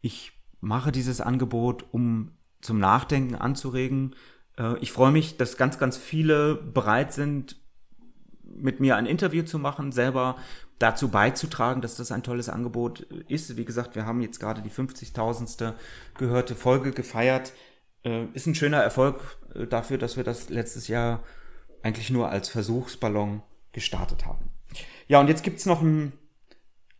Ich 0.00 0.32
mache 0.60 0.92
dieses 0.92 1.20
Angebot, 1.20 1.84
um 1.92 2.32
zum 2.60 2.78
Nachdenken 2.78 3.34
anzuregen, 3.34 4.14
äh, 4.58 4.76
ich 4.78 4.92
freue 4.92 5.12
mich, 5.12 5.36
dass 5.36 5.56
ganz, 5.56 5.78
ganz 5.78 5.96
viele 5.96 6.54
bereit 6.54 7.12
sind, 7.12 7.56
mit 8.42 8.80
mir 8.80 8.96
ein 8.96 9.06
Interview 9.06 9.44
zu 9.44 9.58
machen, 9.58 9.92
selber 9.92 10.36
dazu 10.78 11.08
beizutragen, 11.08 11.82
dass 11.82 11.96
das 11.96 12.12
ein 12.12 12.22
tolles 12.22 12.48
Angebot 12.48 13.00
ist. 13.28 13.56
Wie 13.56 13.64
gesagt, 13.64 13.94
wir 13.94 14.06
haben 14.06 14.20
jetzt 14.22 14.40
gerade 14.40 14.62
die 14.62 14.70
50.000. 14.70 15.74
gehörte 16.16 16.54
Folge 16.54 16.92
gefeiert. 16.92 17.52
Äh, 18.04 18.26
ist 18.32 18.46
ein 18.46 18.54
schöner 18.54 18.82
Erfolg 18.82 19.38
äh, 19.54 19.66
dafür, 19.66 19.98
dass 19.98 20.16
wir 20.16 20.24
das 20.24 20.48
letztes 20.48 20.88
Jahr 20.88 21.22
eigentlich 21.82 22.10
nur 22.10 22.30
als 22.30 22.48
Versuchsballon 22.48 23.42
gestartet 23.72 24.26
haben. 24.26 24.50
Ja, 25.08 25.20
und 25.20 25.28
jetzt 25.28 25.42
gibt's 25.42 25.64
noch 25.66 25.80
ein 25.80 26.12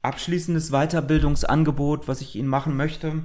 abschließendes 0.03 0.71
Weiterbildungsangebot, 0.71 2.09
was 2.09 2.23
ich 2.23 2.37
Ihnen 2.37 2.49
machen 2.49 2.77
möchte, 2.77 3.25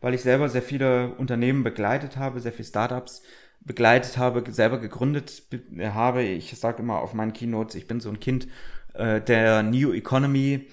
weil 0.00 0.14
ich 0.14 0.20
selber 0.20 0.50
sehr 0.50 0.62
viele 0.62 1.14
Unternehmen 1.14 1.64
begleitet 1.64 2.18
habe, 2.18 2.40
sehr 2.40 2.52
viele 2.52 2.68
Startups 2.68 3.22
begleitet 3.60 4.18
habe, 4.18 4.44
selber 4.52 4.78
gegründet 4.78 5.42
habe. 5.80 6.22
Ich 6.22 6.56
sage 6.58 6.82
immer 6.82 7.00
auf 7.00 7.14
meinen 7.14 7.32
Keynotes, 7.32 7.74
ich 7.74 7.86
bin 7.86 8.00
so 8.00 8.10
ein 8.10 8.20
Kind 8.20 8.48
äh, 8.94 9.20
der 9.20 9.62
New 9.62 9.92
Economy. 9.92 10.68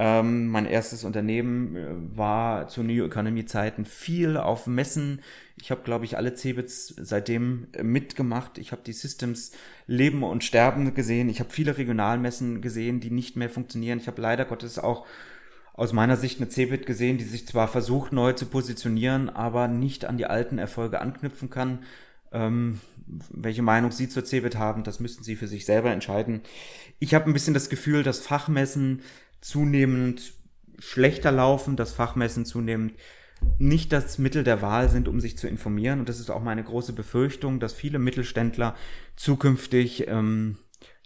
Ähm, 0.00 0.46
mein 0.46 0.66
erstes 0.66 1.02
Unternehmen 1.02 1.76
äh, 1.76 2.16
war 2.16 2.68
zu 2.68 2.84
New 2.84 3.04
Economy 3.04 3.46
Zeiten 3.46 3.84
viel 3.84 4.36
auf 4.36 4.68
Messen. 4.68 5.22
Ich 5.60 5.72
habe, 5.72 5.82
glaube 5.82 6.04
ich, 6.04 6.16
alle 6.16 6.34
CeBITs 6.34 6.94
seitdem 7.00 7.66
äh, 7.72 7.82
mitgemacht. 7.82 8.58
Ich 8.58 8.70
habe 8.70 8.82
die 8.86 8.92
Systems 8.92 9.50
leben 9.88 10.22
und 10.22 10.44
sterben 10.44 10.94
gesehen. 10.94 11.28
Ich 11.28 11.40
habe 11.40 11.50
viele 11.50 11.78
Regionalmessen 11.78 12.60
gesehen, 12.60 13.00
die 13.00 13.10
nicht 13.10 13.34
mehr 13.34 13.50
funktionieren. 13.50 13.98
Ich 13.98 14.06
habe 14.06 14.22
leider 14.22 14.44
Gottes 14.44 14.78
auch 14.78 15.04
aus 15.74 15.92
meiner 15.92 16.16
Sicht 16.16 16.40
eine 16.40 16.48
CeBIT 16.48 16.86
gesehen, 16.86 17.18
die 17.18 17.24
sich 17.24 17.46
zwar 17.46 17.66
versucht 17.66 18.12
neu 18.12 18.32
zu 18.34 18.46
positionieren, 18.46 19.30
aber 19.30 19.66
nicht 19.66 20.04
an 20.04 20.16
die 20.16 20.26
alten 20.26 20.58
Erfolge 20.58 21.00
anknüpfen 21.00 21.50
kann. 21.50 21.80
Ähm, 22.30 22.80
welche 23.30 23.62
Meinung 23.62 23.90
Sie 23.90 24.08
zur 24.08 24.24
CeBIT 24.24 24.56
haben, 24.56 24.84
das 24.84 25.00
müssten 25.00 25.24
Sie 25.24 25.34
für 25.34 25.48
sich 25.48 25.64
selber 25.64 25.90
entscheiden. 25.90 26.42
Ich 26.98 27.14
habe 27.14 27.26
ein 27.26 27.32
bisschen 27.32 27.54
das 27.54 27.68
Gefühl, 27.68 28.02
dass 28.02 28.20
Fachmessen 28.20 29.02
zunehmend 29.40 30.34
schlechter 30.78 31.32
laufen, 31.32 31.76
dass 31.76 31.92
Fachmessen 31.92 32.44
zunehmend 32.44 32.94
nicht 33.58 33.92
das 33.92 34.18
Mittel 34.18 34.44
der 34.44 34.62
Wahl 34.62 34.88
sind, 34.88 35.08
um 35.08 35.20
sich 35.20 35.38
zu 35.38 35.48
informieren. 35.48 36.00
Und 36.00 36.08
das 36.08 36.20
ist 36.20 36.30
auch 36.30 36.42
meine 36.42 36.64
große 36.64 36.92
Befürchtung, 36.92 37.60
dass 37.60 37.72
viele 37.72 37.98
Mittelständler 37.98 38.74
zukünftig 39.16 40.08
ähm, 40.08 40.58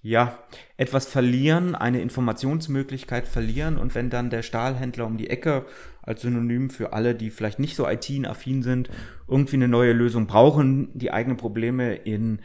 ja, 0.03 0.39
etwas 0.77 1.07
verlieren, 1.07 1.77
eine 1.77 2.01
Informationsmöglichkeit 2.01 3.29
verlieren 3.29 3.79
und 3.79 3.95
wenn 3.95 4.11
dann 4.11 4.31
der 4.31 4.43
Stahlhändler 4.43 5.07
um 5.07 5.17
die 5.17 5.31
Ecke 5.31 5.65
als 6.03 6.23
Synonym 6.23 6.71
für 6.71 6.93
alle, 6.93 7.15
die 7.15 7.31
vielleicht 7.31 7.61
nicht 7.61 7.77
so 7.77 7.89
IT-affin 7.89 8.65
sind, 8.65 8.91
irgendwie 9.29 9.57
eine 9.57 9.69
neue 9.69 9.93
Lösung 9.93 10.27
brauchen, 10.27 10.91
die 10.99 11.13
eigene 11.13 11.37
Probleme 11.37 11.95
in 11.95 12.41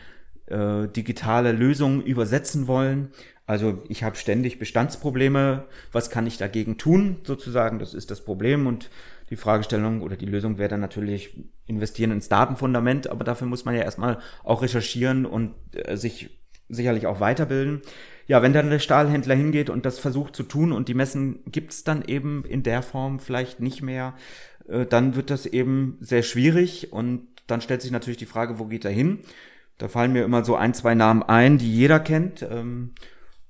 äh, 0.46 0.88
digitale 0.88 1.52
Lösungen 1.52 2.04
übersetzen 2.04 2.68
wollen. 2.68 3.10
Also 3.48 3.82
ich 3.88 4.04
habe 4.04 4.18
ständig 4.18 4.60
Bestandsprobleme, 4.60 5.64
was 5.94 6.10
kann 6.10 6.28
ich 6.28 6.38
dagegen 6.38 6.78
tun, 6.78 7.22
sozusagen, 7.24 7.80
das 7.80 7.94
ist 7.94 8.12
das 8.12 8.24
Problem 8.24 8.68
und 8.68 8.90
die 9.30 9.38
Fragestellung 9.38 10.02
oder 10.02 10.18
die 10.18 10.26
Lösung 10.26 10.58
wäre 10.58 10.70
dann 10.70 10.82
natürlich 10.82 11.34
investieren 11.66 12.12
ins 12.12 12.28
Datenfundament, 12.28 13.10
aber 13.10 13.24
dafür 13.24 13.48
muss 13.48 13.64
man 13.64 13.74
ja 13.74 13.82
erstmal 13.82 14.20
auch 14.44 14.62
recherchieren 14.62 15.26
und 15.26 15.54
äh, 15.74 15.96
sich 15.96 16.30
sicherlich 16.68 17.08
auch 17.08 17.22
weiterbilden. 17.22 17.82
Ja, 18.28 18.42
wenn 18.42 18.52
dann 18.52 18.70
der 18.70 18.80
Stahlhändler 18.80 19.36
hingeht 19.36 19.70
und 19.70 19.86
das 19.86 19.98
versucht 19.98 20.36
zu 20.36 20.44
tun 20.44 20.74
und 20.74 20.90
die 20.90 20.94
Messen 20.94 21.40
gibt's 21.46 21.86
dann 21.86 22.04
eben 22.06 22.44
in 22.44 22.64
der 22.64 22.82
Form 22.82 23.20
vielleicht 23.20 23.62
nicht 23.62 23.82
mehr, 23.82 24.14
äh, 24.68 24.86
dann 24.86 25.16
wird 25.16 25.30
das 25.30 25.46
eben 25.46 25.98
sehr 26.02 26.24
schwierig 26.24 26.92
und 26.92 27.28
dann 27.48 27.62
stellt 27.62 27.82
sich 27.82 27.92
natürlich 27.92 28.18
die 28.18 28.26
Frage, 28.26 28.60
wo 28.60 28.66
geht 28.66 28.84
er 28.84 28.92
hin? 28.92 29.20
Da 29.78 29.88
fallen 29.88 30.12
mir 30.12 30.26
immer 30.26 30.44
so 30.44 30.58
ein, 30.58 30.74
zwei 30.74 30.96
Namen 30.96 31.24
ein, 31.24 31.58
die 31.58 31.74
jeder 31.74 32.02
kennt. 32.02 32.42
Ähm, 32.42 32.92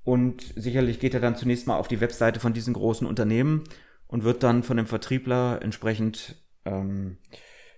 und 0.07 0.53
sicherlich 0.55 1.01
geht 1.01 1.13
er 1.15 1.19
dann 1.19 1.35
zunächst 1.35 1.67
mal 1.67 1.75
auf 1.75 1.89
die 1.89 1.99
Webseite 1.99 2.39
von 2.39 2.53
diesen 2.53 2.73
großen 2.73 3.05
Unternehmen 3.05 3.65
und 4.07 4.23
wird 4.23 4.41
dann 4.41 4.63
von 4.63 4.77
dem 4.77 4.85
Vertriebler 4.85 5.59
entsprechend 5.61 6.41
ähm, 6.63 7.17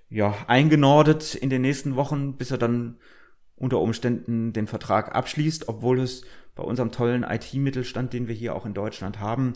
ja, 0.09 0.35
eingenordet 0.45 1.33
in 1.33 1.49
den 1.49 1.63
nächsten 1.63 1.95
Wochen, 1.95 2.37
bis 2.37 2.51
er 2.51 2.59
dann 2.59 2.99
unter 3.55 3.79
Umständen 3.79 4.53
den 4.53 4.67
Vertrag 4.67 5.15
abschließt, 5.15 5.69
obwohl 5.69 6.01
es 6.01 6.23
bei 6.53 6.61
unserem 6.61 6.91
tollen 6.91 7.23
IT-Mittelstand, 7.23 8.13
den 8.13 8.27
wir 8.27 8.35
hier 8.35 8.55
auch 8.55 8.67
in 8.67 8.75
Deutschland 8.75 9.19
haben, 9.19 9.53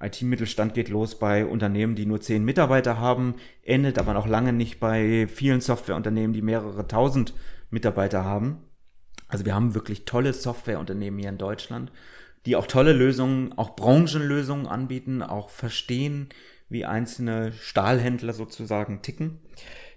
IT-Mittelstand 0.00 0.72
geht 0.72 0.88
los 0.88 1.18
bei 1.18 1.44
Unternehmen, 1.44 1.94
die 1.94 2.06
nur 2.06 2.22
zehn 2.22 2.42
Mitarbeiter 2.42 2.98
haben, 2.98 3.34
endet 3.62 3.98
aber 3.98 4.14
noch 4.14 4.26
lange 4.26 4.54
nicht 4.54 4.80
bei 4.80 5.26
vielen 5.28 5.60
Softwareunternehmen, 5.60 6.32
die 6.32 6.40
mehrere 6.40 6.88
tausend 6.88 7.34
Mitarbeiter 7.68 8.24
haben. 8.24 8.64
Also 9.28 9.44
wir 9.44 9.54
haben 9.54 9.74
wirklich 9.74 10.04
tolle 10.04 10.32
Softwareunternehmen 10.32 11.18
hier 11.18 11.30
in 11.30 11.38
Deutschland, 11.38 11.90
die 12.46 12.56
auch 12.56 12.66
tolle 12.66 12.92
Lösungen, 12.92 13.52
auch 13.56 13.74
Branchenlösungen 13.76 14.66
anbieten, 14.66 15.22
auch 15.22 15.50
verstehen, 15.50 16.28
wie 16.68 16.84
einzelne 16.84 17.52
Stahlhändler 17.52 18.32
sozusagen 18.32 19.02
ticken. 19.02 19.38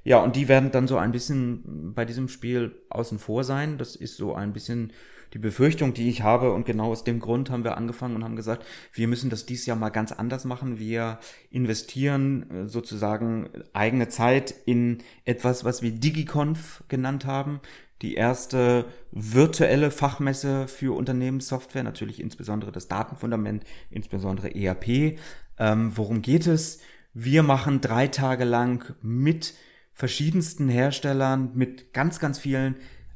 Ja, 0.04 0.20
und 0.20 0.36
die 0.36 0.48
werden 0.48 0.72
dann 0.72 0.88
so 0.88 0.98
ein 0.98 1.12
bisschen 1.12 1.94
bei 1.94 2.06
diesem 2.06 2.30
Spiel 2.30 2.76
außen 2.90 3.20
vor 3.20 3.44
sein. 3.44 3.78
Das 3.78 3.96
ist 3.96 4.16
so 4.16 4.36
ein 4.36 4.54
bisschen 4.54 4.94
die 5.34 5.40
Befürchtung, 5.40 5.94
die 5.94 6.10
ich 6.10 6.22
habe. 6.22 6.54
Und 6.54 6.66
genau 6.66 6.92
aus 6.92 7.04
dem 7.04 7.20
Grund 7.20 7.50
haben 7.50 7.66
wir 7.66 7.76
angefangen 7.76 8.16
und 8.16 8.24
haben 8.24 8.38
gesagt, 8.38 8.66
wir 8.94 9.08
müssen 9.08 9.30
das 9.30 9.46
dies 9.46 9.66
Jahr 9.66 9.76
mal 9.76 9.90
ganz 9.90 10.14
anders 10.14 10.46
machen. 10.46 10.80
Wir 10.80 11.20
investieren 11.50 12.50
äh, 12.50 12.66
sozusagen 12.68 13.50
eigene 13.74 14.08
Zeit 14.08 14.54
in 14.66 15.00
etwas, 15.26 15.66
was 15.66 15.82
wir 15.82 15.92
DigiConf 15.92 16.84
genannt 16.88 17.26
haben. 17.26 17.60
Die 18.02 18.16
erste 18.16 18.86
virtuelle 19.12 19.92
Fachmesse 19.92 20.68
für 20.68 20.96
Unternehmenssoftware, 20.96 21.84
natürlich 21.84 22.20
insbesondere 22.20 22.72
das 22.72 22.88
Datenfundament, 22.88 23.64
insbesondere 23.90 24.54
ERP. 24.54 25.18
Ähm, 25.58 25.92
worum 25.96 26.22
geht 26.22 26.48
es? 26.48 26.80
Wir 27.14 27.42
machen 27.42 27.82
drei 27.82 28.08
Tage 28.08 28.44
lang 28.44 28.96
mit 29.02 29.56
verschiedensten 29.94 30.70
Herstellern, 30.70 31.52
mit 31.56 31.92
ganz, 31.94 32.20
ganz 32.20 32.38
vielen 32.38 32.76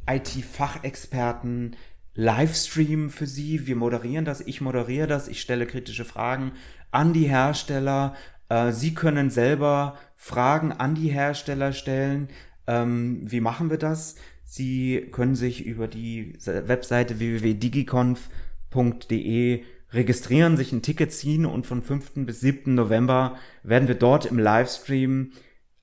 IT-Fachexperten, 0.09 1.75
Livestream 2.15 3.11
für 3.11 3.27
Sie. 3.27 3.67
Wir 3.67 3.75
moderieren 3.75 4.25
das, 4.25 4.41
ich 4.41 4.61
moderiere 4.61 5.07
das, 5.07 5.27
ich 5.27 5.41
stelle 5.41 5.67
kritische 5.67 6.05
Fragen 6.05 6.53
an 6.89 7.13
die 7.13 7.27
Hersteller. 7.27 8.15
Äh, 8.49 8.71
Sie 8.71 8.95
können 8.95 9.29
selber 9.29 9.97
Fragen 10.17 10.71
an 10.71 10.95
die 10.95 11.09
Hersteller 11.09 11.71
stellen. 11.71 12.29
Ähm, 12.65 13.21
wie 13.23 13.41
machen 13.41 13.69
wir 13.69 13.77
das? 13.77 14.15
Sie 14.53 15.07
können 15.13 15.35
sich 15.35 15.65
über 15.65 15.87
die 15.87 16.33
Webseite 16.43 17.19
www.digiconf.de 17.19 19.63
registrieren, 19.93 20.57
sich 20.57 20.73
ein 20.73 20.81
Ticket 20.81 21.13
ziehen 21.13 21.45
und 21.45 21.65
von 21.65 21.81
5. 21.81 22.25
bis 22.25 22.41
7. 22.41 22.75
November 22.75 23.37
werden 23.63 23.87
wir 23.87 23.95
dort 23.95 24.25
im 24.25 24.37
Livestream 24.37 25.31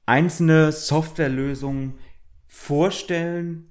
einzelne 0.04 0.70
Softwarelösungen 0.70 1.94
vorstellen, 2.46 3.70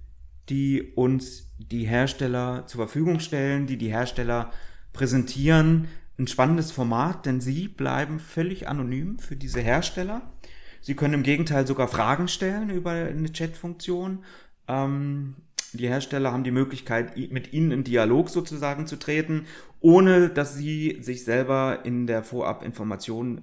die 0.50 0.94
uns 0.96 1.52
die 1.60 1.86
Hersteller 1.86 2.66
zur 2.66 2.88
Verfügung 2.88 3.20
stellen, 3.20 3.68
die 3.68 3.78
die 3.78 3.92
Hersteller 3.92 4.50
präsentieren. 4.94 5.90
Ein 6.18 6.26
spannendes 6.26 6.72
Format, 6.72 7.28
denn 7.28 7.40
sie 7.40 7.68
bleiben 7.68 8.20
völlig 8.20 8.68
anonym 8.68 9.20
für 9.20 9.36
diese 9.36 9.62
Hersteller. 9.62 10.34
Sie 10.82 10.96
können 10.96 11.14
im 11.16 11.24
Gegenteil 11.24 11.68
sogar 11.68 11.88
Fragen 11.88 12.28
stellen 12.28 12.72
über 12.72 12.92
eine 12.92 13.32
Chatfunktion 13.32 14.24
ähm, 14.68 15.36
die 15.74 15.88
Hersteller 15.88 16.32
haben 16.32 16.44
die 16.44 16.52
Möglichkeit, 16.52 17.18
mit 17.32 17.54
ihnen 17.54 17.72
in 17.72 17.84
Dialog 17.84 18.30
sozusagen 18.30 18.88
zu 18.88 18.98
treten, 18.98 19.46
ohne 19.80 20.30
dass 20.30 20.56
sie 20.56 20.98
sich 21.02 21.24
selber 21.24 21.82
in 21.84 22.08
der 22.08 22.24
Vorabinformation 22.24 23.42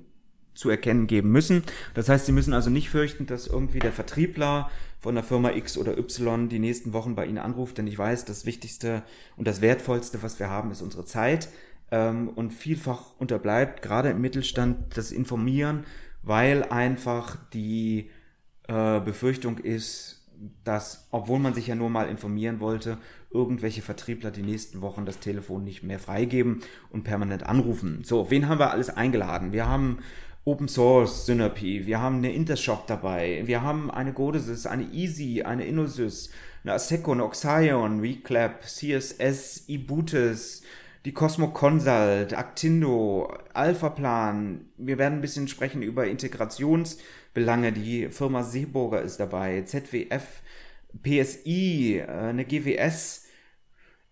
zu 0.55 0.70
erkennen 0.70 1.07
geben 1.07 1.31
müssen. 1.31 1.64
Das 1.95 2.09
heißt, 2.09 2.27
sie 2.27 2.33
müssen 2.33 2.53
also 2.53 2.70
nicht 2.70 2.89
fürchten, 2.89 3.27
dass 3.27 3.47
irgendwie 3.47 3.81
der 3.81 3.93
Vertriebler 3.93 4.70
von 5.01 5.14
der 5.14 5.25
Firma 5.25 5.51
X 5.51 5.77
oder 5.77 5.99
Y 5.99 6.49
die 6.49 6.59
nächsten 6.59 6.93
Wochen 6.93 7.14
bei 7.14 7.27
ihnen 7.27 7.39
anruft, 7.39 7.79
denn 7.79 7.87
ich 7.87 7.99
weiß, 7.99 8.25
das 8.25 8.47
Wichtigste 8.47 9.03
und 9.37 9.47
das 9.47 9.61
Wertvollste, 9.61 10.22
was 10.22 10.39
wir 10.39 10.49
haben, 10.49 10.70
ist 10.70 10.81
unsere 10.81 11.05
Zeit. 11.05 11.49
Ähm, 11.91 12.29
und 12.29 12.53
vielfach 12.53 13.11
unterbleibt 13.18 13.83
gerade 13.83 14.11
im 14.11 14.20
Mittelstand 14.20 14.97
das 14.97 15.12
Informieren, 15.12 15.85
weil 16.22 16.62
einfach 16.62 17.37
die 17.53 18.11
äh, 18.68 19.01
Befürchtung 19.01 19.59
ist, 19.59 20.24
dass, 20.64 21.09
obwohl 21.11 21.38
man 21.38 21.55
sich 21.55 21.66
ja 21.66 21.74
nur 21.74 21.90
mal 21.90 22.09
informieren 22.09 22.61
wollte, 22.61 22.99
irgendwelche 23.30 23.82
Vertriebler 23.82 24.30
die 24.30 24.42
nächsten 24.42 24.80
Wochen 24.80 25.07
das 25.07 25.18
Telefon 25.18 25.64
nicht 25.64 25.82
mehr 25.82 25.99
freigeben 25.99 26.61
und 26.90 27.05
permanent 27.05 27.45
anrufen. 27.45 28.03
So, 28.05 28.30
wen 28.30 28.49
haben 28.49 28.59
wir 28.59 28.70
alles 28.70 28.90
eingeladen? 28.90 29.53
Wir 29.53 29.66
haben 29.66 29.99
Open 30.47 30.68
Source 30.68 31.26
Synapy, 31.26 31.86
wir 31.86 32.01
haben 32.01 32.18
eine 32.18 32.32
Intershop 32.32 32.86
dabei, 32.86 33.42
wir 33.47 33.62
haben 33.62 33.90
eine 33.90 34.12
Godesys, 34.12 34.66
eine 34.66 34.84
Easy, 34.92 35.42
eine 35.42 35.64
Innosys, 35.64 36.30
eine 36.62 36.74
Aseco, 36.74 37.12
eine 37.12 37.24
Oxion, 37.24 38.01
Reclap, 38.01 38.62
CSS, 38.62 39.64
eBootis, 39.68 40.62
die 41.05 41.12
Cosmo 41.12 41.48
Consult, 41.48 42.32
Actindo, 42.32 43.36
Alphaplan. 43.52 44.70
Wir 44.78 44.96
werden 44.96 45.18
ein 45.18 45.20
bisschen 45.20 45.48
sprechen 45.48 45.82
über 45.82 46.07
Integrationsbelange. 46.07 47.72
Die 47.72 48.09
Firma 48.09 48.42
Seeburger 48.42 49.02
ist 49.02 49.20
dabei, 49.20 49.62
ZWF, 49.62 50.42
PSI, 51.02 51.98
äh, 51.98 52.11
eine 52.11 52.46
GWS, 52.46 53.26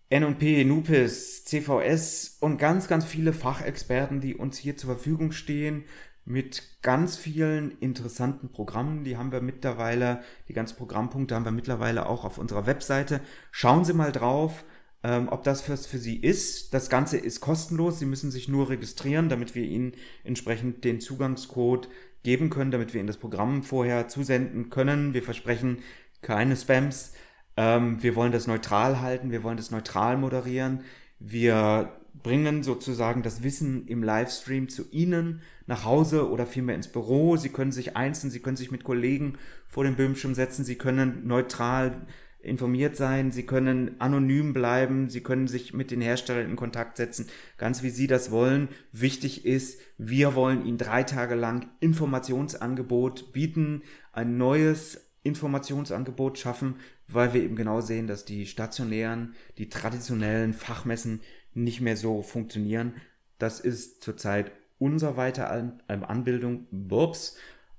N&P, 0.09 0.63
Nupis, 0.65 1.45
CVS 1.45 2.37
und 2.39 2.59
ganz, 2.59 2.87
ganz 2.87 3.05
viele 3.05 3.33
Fachexperten, 3.33 4.21
die 4.21 4.35
uns 4.35 4.59
hier 4.59 4.77
zur 4.77 4.91
Verfügung 4.91 5.31
stehen 5.31 5.85
mit 6.25 6.61
ganz 6.83 7.17
vielen 7.17 7.71
interessanten 7.79 8.49
Programmen. 8.49 9.03
Die 9.03 9.17
haben 9.17 9.31
wir 9.31 9.41
mittlerweile, 9.41 10.21
die 10.47 10.53
ganzen 10.53 10.77
Programmpunkte 10.77 11.33
haben 11.33 11.45
wir 11.45 11.51
mittlerweile 11.51 12.05
auch 12.05 12.23
auf 12.23 12.37
unserer 12.37 12.67
Webseite. 12.67 13.19
Schauen 13.51 13.83
Sie 13.83 13.93
mal 13.93 14.11
drauf 14.11 14.63
ähm, 15.03 15.27
ob 15.29 15.43
das 15.43 15.61
für, 15.61 15.75
für 15.75 15.97
Sie 15.97 16.17
ist. 16.17 16.73
Das 16.73 16.89
Ganze 16.89 17.17
ist 17.17 17.41
kostenlos. 17.41 17.99
Sie 17.99 18.05
müssen 18.05 18.31
sich 18.31 18.47
nur 18.47 18.69
registrieren, 18.69 19.29
damit 19.29 19.53
wir 19.53 19.63
Ihnen 19.63 19.93
entsprechend 20.23 20.83
den 20.85 21.01
Zugangscode 21.01 21.89
geben 22.23 22.49
können, 22.49 22.71
damit 22.71 22.93
wir 22.93 23.01
Ihnen 23.01 23.07
das 23.07 23.17
Programm 23.17 23.63
vorher 23.63 24.07
zusenden 24.07 24.69
können. 24.69 25.13
Wir 25.13 25.21
versprechen 25.21 25.79
keine 26.21 26.55
Spams. 26.55 27.13
Ähm, 27.57 28.01
wir 28.01 28.15
wollen 28.15 28.31
das 28.31 28.47
neutral 28.47 29.01
halten. 29.01 29.29
Wir 29.29 29.43
wollen 29.43 29.57
das 29.57 29.71
neutral 29.71 30.17
moderieren. 30.17 30.81
Wir 31.19 31.99
bringen 32.21 32.63
sozusagen 32.63 33.23
das 33.23 33.43
Wissen 33.43 33.87
im 33.87 34.03
Livestream 34.03 34.69
zu 34.69 34.89
Ihnen 34.91 35.41
nach 35.65 35.83
Hause 35.83 36.29
oder 36.29 36.45
vielmehr 36.45 36.75
ins 36.75 36.87
Büro. 36.87 37.35
Sie 37.35 37.49
können 37.49 37.71
sich 37.71 37.97
einzeln, 37.97 38.31
Sie 38.31 38.39
können 38.39 38.57
sich 38.57 38.71
mit 38.71 38.83
Kollegen 38.83 39.37
vor 39.67 39.83
den 39.83 39.95
Bildschirm 39.95 40.33
setzen. 40.33 40.63
Sie 40.63 40.75
können 40.75 41.27
neutral 41.27 42.05
informiert 42.43 42.95
sein, 42.95 43.31
sie 43.31 43.43
können 43.43 43.95
anonym 43.99 44.53
bleiben, 44.53 45.09
sie 45.09 45.21
können 45.21 45.47
sich 45.47 45.73
mit 45.73 45.91
den 45.91 46.01
Herstellern 46.01 46.49
in 46.49 46.55
Kontakt 46.55 46.97
setzen, 46.97 47.27
ganz 47.57 47.83
wie 47.83 47.89
sie 47.89 48.07
das 48.07 48.31
wollen. 48.31 48.69
Wichtig 48.91 49.45
ist, 49.45 49.79
wir 49.97 50.35
wollen 50.35 50.65
ihnen 50.65 50.77
drei 50.77 51.03
Tage 51.03 51.35
lang 51.35 51.69
Informationsangebot 51.79 53.31
bieten, 53.33 53.83
ein 54.11 54.37
neues 54.37 55.09
Informationsangebot 55.23 56.37
schaffen, 56.37 56.75
weil 57.07 57.33
wir 57.33 57.43
eben 57.43 57.55
genau 57.55 57.79
sehen, 57.79 58.07
dass 58.07 58.25
die 58.25 58.45
stationären, 58.45 59.35
die 59.57 59.69
traditionellen 59.69 60.53
Fachmessen 60.53 61.21
nicht 61.53 61.79
mehr 61.79 61.95
so 61.95 62.21
funktionieren. 62.21 62.95
Das 63.39 63.59
ist 63.59 64.03
zurzeit 64.03 64.51
unser 64.79 65.15
Weiter 65.15 65.49
Anbildung, 65.87 66.67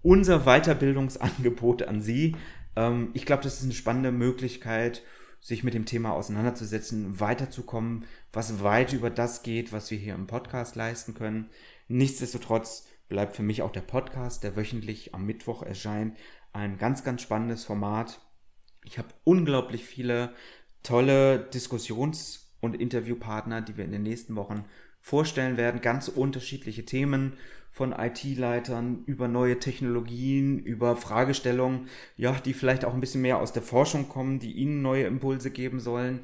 unser 0.03 0.41
Weiterbildungsangebot 0.41 1.83
an 1.83 2.01
Sie. 2.01 2.35
Ähm, 2.77 3.11
ich 3.15 3.27
glaube, 3.27 3.43
das 3.43 3.59
ist 3.59 3.65
eine 3.65 3.73
spannende 3.73 4.13
Möglichkeit, 4.13 5.03
sich 5.41 5.63
mit 5.63 5.75
dem 5.75 5.85
Thema 5.85 6.13
auseinanderzusetzen, 6.13 7.21
weiterzukommen, 7.21 8.07
was 8.33 8.63
weit 8.63 8.93
über 8.93 9.11
das 9.11 9.43
geht, 9.43 9.73
was 9.73 9.91
wir 9.91 9.99
hier 9.99 10.15
im 10.15 10.27
Podcast 10.27 10.75
leisten 10.75 11.13
können. 11.15 11.51
Nichtsdestotrotz 11.87 12.87
bleibt 13.09 13.37
für 13.37 13.43
mich 13.43 13.61
auch 13.61 13.71
der 13.71 13.83
Podcast, 13.83 14.43
der 14.43 14.57
wöchentlich 14.57 15.15
am 15.15 15.27
Mittwoch 15.27 15.63
erscheint, 15.63 16.17
ein 16.53 16.79
ganz, 16.79 17.05
ganz 17.05 17.21
spannendes 17.21 17.65
Format. 17.65 18.21
Ich 18.85 18.99
habe 18.99 19.09
unglaublich 19.25 19.85
viele 19.85 20.35
tolle 20.83 21.39
Diskussions- 21.39 22.55
und 22.61 22.75
Interviewpartner, 22.75 23.61
die 23.61 23.77
wir 23.77 23.85
in 23.85 23.93
den 23.93 24.03
nächsten 24.03 24.37
Wochen 24.37 24.65
vorstellen 25.01 25.59
werden. 25.59 25.83
Ganz 25.83 26.09
unterschiedliche 26.09 26.87
Themen 26.87 27.35
von 27.75 27.93
IT-Leitern 27.93 29.03
über 29.05 29.27
neue 29.27 29.59
Technologien, 29.59 30.61
über 30.61 30.95
Fragestellungen, 30.97 31.89
ja, 32.17 32.33
die 32.45 32.55
vielleicht 32.55 32.85
auch 32.85 32.95
ein 32.95 33.01
bisschen 33.01 33.21
mehr 33.21 33.41
aus 33.41 33.53
der 33.53 33.63
Forschung 33.63 34.09
kommen, 34.09 34.39
die 34.39 34.53
ihnen 34.53 34.81
neue 34.81 35.07
Impulse 35.07 35.51
geben 35.51 35.81
sollen, 35.81 36.21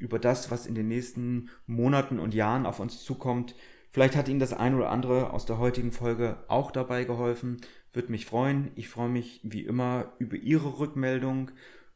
über 0.00 0.18
das, 0.18 0.50
was 0.50 0.66
in 0.66 0.74
den 0.74 0.88
nächsten 0.88 1.50
Monaten 1.68 2.18
und 2.18 2.34
Jahren 2.34 2.66
auf 2.66 2.80
uns 2.80 3.04
zukommt. 3.04 3.54
Vielleicht 3.92 4.16
hat 4.16 4.28
Ihnen 4.28 4.40
das 4.40 4.52
ein 4.52 4.74
oder 4.74 4.90
andere 4.90 5.32
aus 5.32 5.46
der 5.46 5.58
heutigen 5.58 5.92
Folge 5.92 6.44
auch 6.48 6.72
dabei 6.72 7.04
geholfen. 7.04 7.58
Würde 7.92 8.10
mich 8.10 8.26
freuen. 8.26 8.72
Ich 8.74 8.88
freue 8.88 9.08
mich 9.08 9.40
wie 9.44 9.62
immer 9.62 10.12
über 10.18 10.36
Ihre 10.36 10.80
Rückmeldung. 10.80 11.52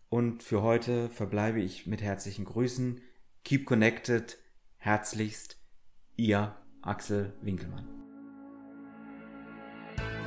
Und 0.08 0.44
für 0.44 0.62
heute 0.62 1.10
verbleibe 1.10 1.60
ich 1.60 1.88
mit 1.88 2.02
herzlichen 2.02 2.44
Grüßen. 2.44 3.00
Keep 3.44 3.66
connected. 3.66 4.38
Herzlichst, 4.76 5.58
Ihr 6.16 6.54
Axel 6.82 7.34
Winkelmann. 7.42 8.01